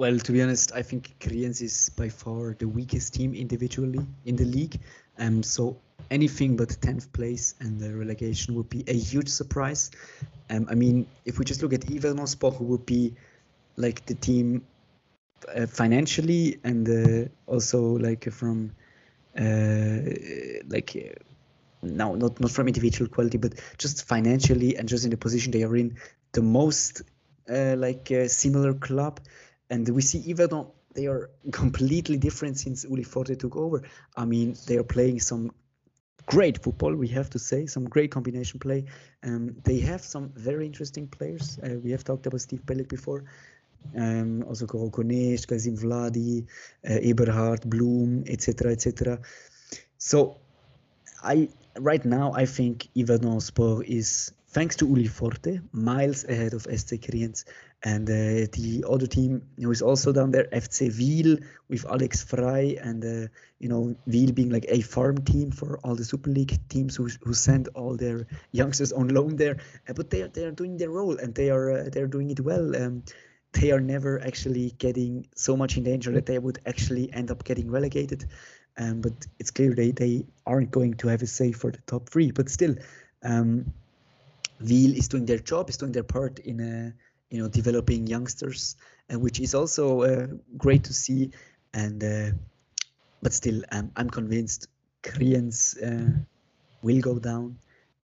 [0.00, 4.34] Well, to be honest, I think Kriens is by far the weakest team individually in
[4.34, 4.80] the league.
[5.18, 5.76] Um, so
[6.10, 9.90] anything but 10th place and the relegation would be a huge surprise.
[10.48, 13.14] Um, I mean, if we just look at Yverdon who would be
[13.76, 14.64] like the team
[15.54, 18.72] uh, financially and uh, also like from
[19.38, 19.98] uh,
[20.70, 21.12] like uh,
[21.82, 25.62] no, not not from individual quality, but just financially and just in the position they
[25.62, 25.98] are in,
[26.32, 27.02] the most
[27.50, 29.20] uh, like uh, similar club.
[29.70, 33.82] And we see even though they are completely different since Uli Forte took over.
[34.16, 35.52] I mean, they are playing some
[36.26, 38.84] great football, we have to say, some great combination play.
[39.22, 41.58] Um, they have some very interesting players.
[41.58, 43.24] Uh, we have talked about Steve Beleck before.
[43.96, 46.46] Um, also Koro Konesh, Kazim Vladi,
[46.88, 49.20] uh, Eberhard, Bloom, etc., etc.
[49.96, 50.36] So,
[51.22, 51.48] I
[51.78, 57.00] right now I think Yverdon Sport is thanks to Uli Forte miles ahead of SC
[57.00, 57.44] Kriens
[57.82, 62.76] and uh, the other team who is also down there, FC Wil with Alex Frei,
[62.76, 63.28] and uh,
[63.58, 67.08] you know Wil being like a farm team for all the Super League teams who,
[67.22, 69.58] who send all their youngsters on loan there.
[69.88, 72.06] Uh, but they are they are doing their role and they are uh, they are
[72.06, 72.76] doing it well.
[72.76, 73.02] Um,
[73.52, 77.44] they are never actually getting so much in danger that they would actually end up
[77.44, 78.26] getting relegated.
[78.78, 82.08] Um, but it's clear they, they aren't going to have a say for the top
[82.08, 82.30] three.
[82.30, 82.76] But still,
[83.24, 83.72] um,
[84.60, 86.94] Wil is doing their job, is doing their part in a
[87.30, 88.76] you know developing youngsters,
[89.12, 90.26] uh, which is also uh,
[90.56, 91.30] great to see.
[91.72, 92.30] And uh,
[93.22, 94.68] but still, um, I'm convinced
[95.82, 96.10] uh,
[96.82, 97.58] will go down.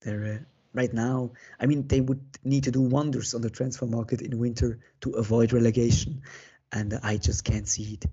[0.01, 0.37] They're uh,
[0.73, 1.31] right now.
[1.59, 5.11] I mean, they would need to do wonders on the transfer market in winter to
[5.11, 6.21] avoid relegation,
[6.71, 8.05] and I just can't see it.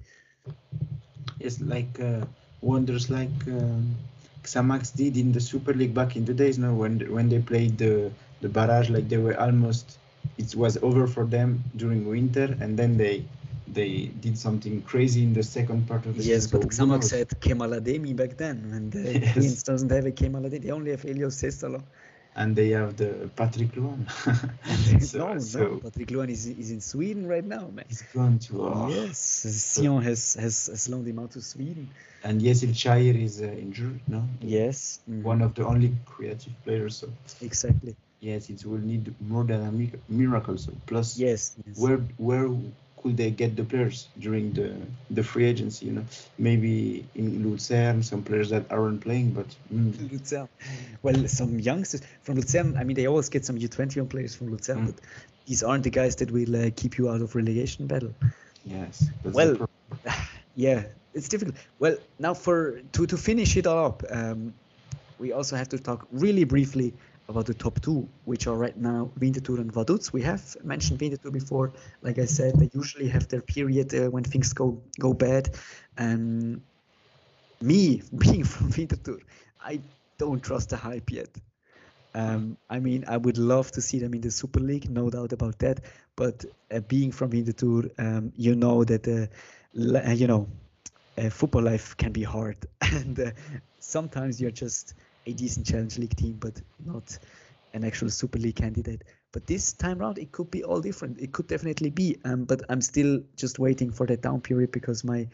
[1.39, 2.25] Yes, like uh,
[2.61, 3.95] wonders like um,
[4.43, 6.59] Xamax did in the Super League back in the days.
[6.59, 9.99] No, when when they played the the barrage, like they were almost
[10.39, 13.25] it was over for them during winter, and then they
[13.69, 16.33] they did something crazy in the second part of the season.
[16.35, 16.61] Yes, season.
[16.61, 17.11] but So Xamax knows?
[17.11, 19.35] had Kemal Ademi back then, and uh, Yes.
[19.35, 20.63] Kriens doesn't have a Kemal Ademi.
[20.63, 21.83] They only have Elio Sestalo.
[22.37, 24.07] and they have the Patrick Luan.
[25.01, 27.85] so, no, no, so Patrick Luan is, is in Sweden right now, man.
[27.89, 28.63] he's gone to.
[28.63, 28.89] Oh.
[28.89, 31.89] Yes, Sion has, has has loaned him out to Sweden.
[32.23, 34.23] And Yesil Chair is uh, injured, no?
[34.41, 36.97] Yes, mhm, One of the only creative players.
[36.97, 37.09] So
[37.41, 37.97] exactly.
[38.21, 40.57] Yes, it will need more than a miracle.
[40.59, 41.79] So plus, Yes, yes.
[41.79, 42.49] where where
[43.03, 44.75] could they get the players during the
[45.11, 45.87] the free agency?
[45.87, 46.05] You know,
[46.39, 50.49] maybe in Lucerne, some players that aren't playing, but mm, Luzern.
[51.03, 52.77] Well, some youngsters from Luzern.
[52.77, 54.87] I mean, they always get some U21 players from Luzern, Mm.
[54.87, 54.95] but
[55.47, 58.13] these aren't the guys that will uh, keep you out of relegation battle.
[58.65, 59.09] yes.
[59.23, 59.69] Well,
[60.57, 60.83] yeah,
[61.15, 61.57] it's difficult.
[61.79, 64.53] Well, now for to to finish it all up, um,
[65.21, 66.93] we also have to talk really briefly
[67.29, 70.13] about the top two, which are right now Winterthur and Vaduz.
[70.13, 71.73] We have mentioned Winterthur before.
[72.03, 75.51] Like I said, they usually have their period uh, when things go go bad.
[75.97, 76.63] And
[77.61, 79.21] me being from Winterthur,
[79.61, 79.81] I
[80.19, 81.29] don't trust the hype yet.
[82.15, 85.33] Um, I mean, I would love to see them in the Super League, no doubt
[85.33, 85.81] about that.
[86.17, 89.27] But uh, being from Winterthur, um, you know that uh,
[89.99, 90.49] uh, you know
[91.19, 93.31] uh, football life can be hard, and uh,
[93.81, 94.95] sometimes you're just
[95.27, 97.19] a decent Challenge League team, but not
[97.75, 99.03] an actual Super League candidate.
[99.33, 101.21] But this time round, it could be all different.
[101.21, 102.17] It could definitely be.
[102.25, 105.29] Um, but I'm still just waiting for that down period because my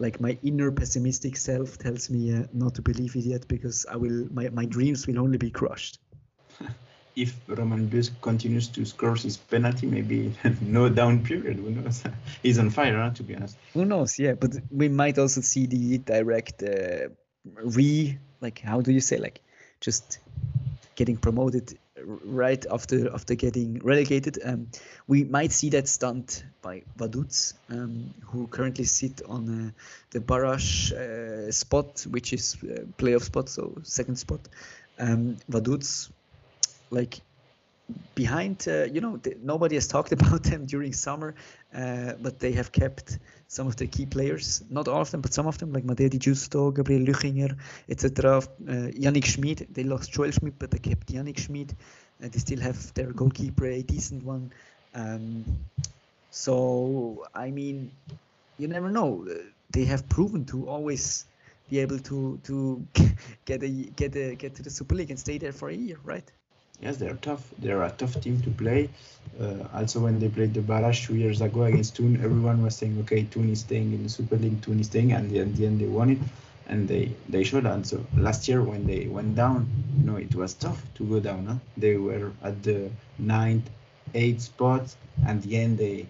[0.00, 3.96] like my inner pessimistic self tells me uh, not to believe it yet because I
[3.96, 5.98] will my, my dreams will only be crushed.
[7.16, 11.56] if Roman Buess continues to score his penalty, maybe no down period.
[11.56, 12.04] Who knows?
[12.42, 13.56] He's on fire, huh, to be honest.
[13.74, 14.18] Who knows?
[14.18, 17.08] Yeah, but we might also see the direct uh,
[17.44, 19.40] re like how do you say like
[19.80, 20.18] just
[20.96, 21.78] getting promoted
[22.24, 24.38] right after after getting relegated.
[24.44, 24.68] Um,
[25.06, 29.70] we might see that stunt by Vaduz, um, who currently sit on uh,
[30.10, 34.40] the barrage uh, spot, which is uh, playoff spot, so second spot.
[34.98, 36.10] Um, Vaduz,
[36.90, 37.20] like
[38.14, 41.34] behind, uh, you know, nobody has talked about them during summer,
[41.74, 45.32] uh, but they have kept some of the key players, not all of them, but
[45.32, 47.56] some of them, like Matteo Di Giusto, Gabriel Lüchinger,
[47.88, 48.38] etc.
[48.68, 51.74] Uh, Schmid, they lost Joel Schmid, but they kept Yannick Schmid.
[52.20, 54.52] They still have their goalkeeper, a decent one.
[54.94, 55.44] Um,
[56.30, 57.92] so, I mean,
[58.58, 59.26] you never know.
[59.30, 59.34] Uh,
[59.70, 61.26] They have proven to always
[61.70, 62.54] be able to to
[63.44, 65.98] get a get a get to the Super League and stay there for a year,
[66.04, 66.32] right?
[66.80, 67.48] Yes, they're tough.
[67.58, 68.90] They're a tough team to play.
[69.40, 72.98] Uh, also, when they played the Barrage two years ago against Thun, everyone was saying,
[73.00, 74.60] "Okay, Thun is staying in the Super League.
[74.64, 76.18] Thun is staying," and at the end, they won it,
[76.68, 77.84] and they they showed that.
[77.86, 79.66] So last year, when they went down,
[79.98, 81.46] you know, it was tough to go down.
[81.46, 81.58] Huh?
[81.76, 83.68] They were at the ninth,
[84.14, 84.94] eighth spot,
[85.26, 86.06] and the end they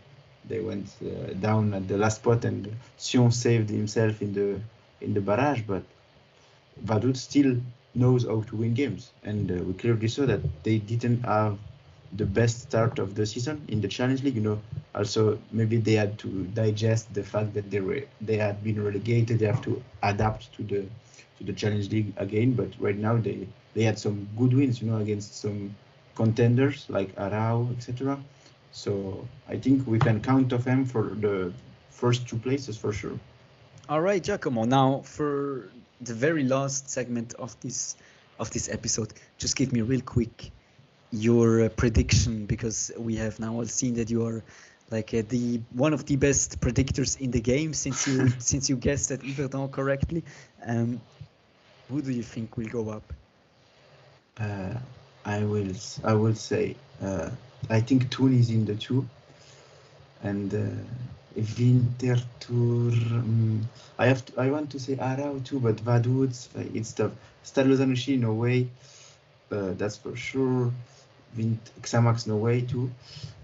[0.49, 4.61] they went uh, down at the last spot, and Sion saved himself in the
[5.01, 5.83] in the barrage, but
[6.85, 7.57] Vaduz still
[7.99, 11.59] knows how to win games, and uh, we clearly saw that they didn't have
[12.17, 14.37] the best start of the season in the Challenge League.
[14.37, 14.61] You know,
[14.95, 19.39] also maybe they had to digest the fact that they were they had been relegated.
[19.39, 20.87] They have to adapt to the
[21.39, 22.53] to the Challenge League again.
[22.53, 24.81] But right now they they had some good wins.
[24.83, 25.75] You know, against some
[26.15, 28.19] contenders like Aarau, etc.
[28.73, 31.53] So I think we can count of them for the
[31.91, 33.19] first two places for sure.
[33.89, 34.65] All right, Giacomo.
[34.65, 35.71] Now for
[36.03, 37.97] the very last segment of this
[38.39, 40.51] of this episode, just give me real quick
[41.11, 44.45] your uh, prediction because we have now all seen that you are
[44.91, 48.77] like uh, the one of the best predictors in the game since you since you
[48.77, 50.23] guessed that Yverdon correctly.
[50.67, 51.01] Um,
[51.89, 53.11] who do you think will go up?
[54.39, 54.75] Uh,
[55.25, 55.73] I will
[56.05, 57.31] I will say uh,
[57.71, 59.09] I think Thun is in the two,
[60.23, 60.53] and
[61.39, 62.93] uh, Winterthur.
[63.13, 63.69] Um,
[63.99, 67.13] I have to, I want to say Aarau too, but Vaduz uh, it's tough.
[67.43, 68.69] Stade Lausanne no way,
[69.53, 70.73] uh, that's for sure.
[71.35, 72.91] Vint Xamax no way too.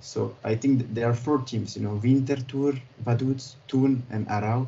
[0.01, 1.77] So I think th- there are four teams.
[1.77, 4.67] You know, Winterthur, Vaduz, Thun, and Aarau.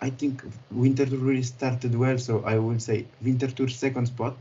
[0.00, 0.42] I think
[0.72, 4.36] Winterthur really started well, so I would say Winterthur second spot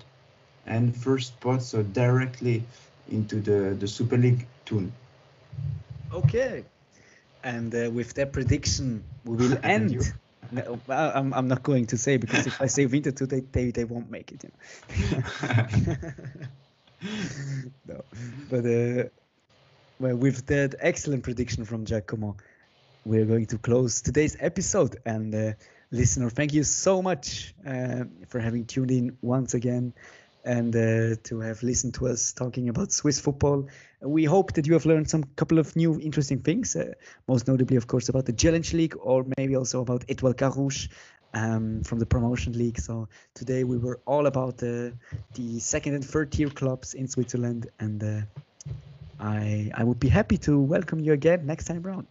[0.68, 2.64] and first spot, so directly
[3.10, 4.92] into the, the Super League Thun.
[6.14, 6.64] Okay.
[7.48, 10.14] And uh, with that prediction, we will end.
[10.52, 13.86] No, I'm, I'm not going to say because if I say Winterthur, they, they, they
[13.86, 14.44] won't make it.
[14.44, 14.52] You
[15.12, 15.96] know?
[17.88, 18.04] no,
[18.50, 19.04] but uh,
[19.98, 22.36] well, with that excellent prediction from Giacomo,
[23.06, 24.98] we're going to close today's episode.
[25.06, 25.54] And uh,
[25.90, 29.94] listener, thank you so much uh, for having tuned in once again
[30.44, 33.68] and uh, to have listened to us talking about Swiss football.
[34.02, 36.94] We hope that you have learned some couple of new interesting things, uh,
[37.28, 40.90] most notably, of course, about the Challenge League or maybe also about Etoile Carouge
[41.34, 42.80] um, from the Promotion League.
[42.80, 44.94] So today we were all about the
[45.34, 48.22] the second and third tier clubs in Switzerland, and uh,
[49.20, 52.08] I I would be happy to welcome you again next time round.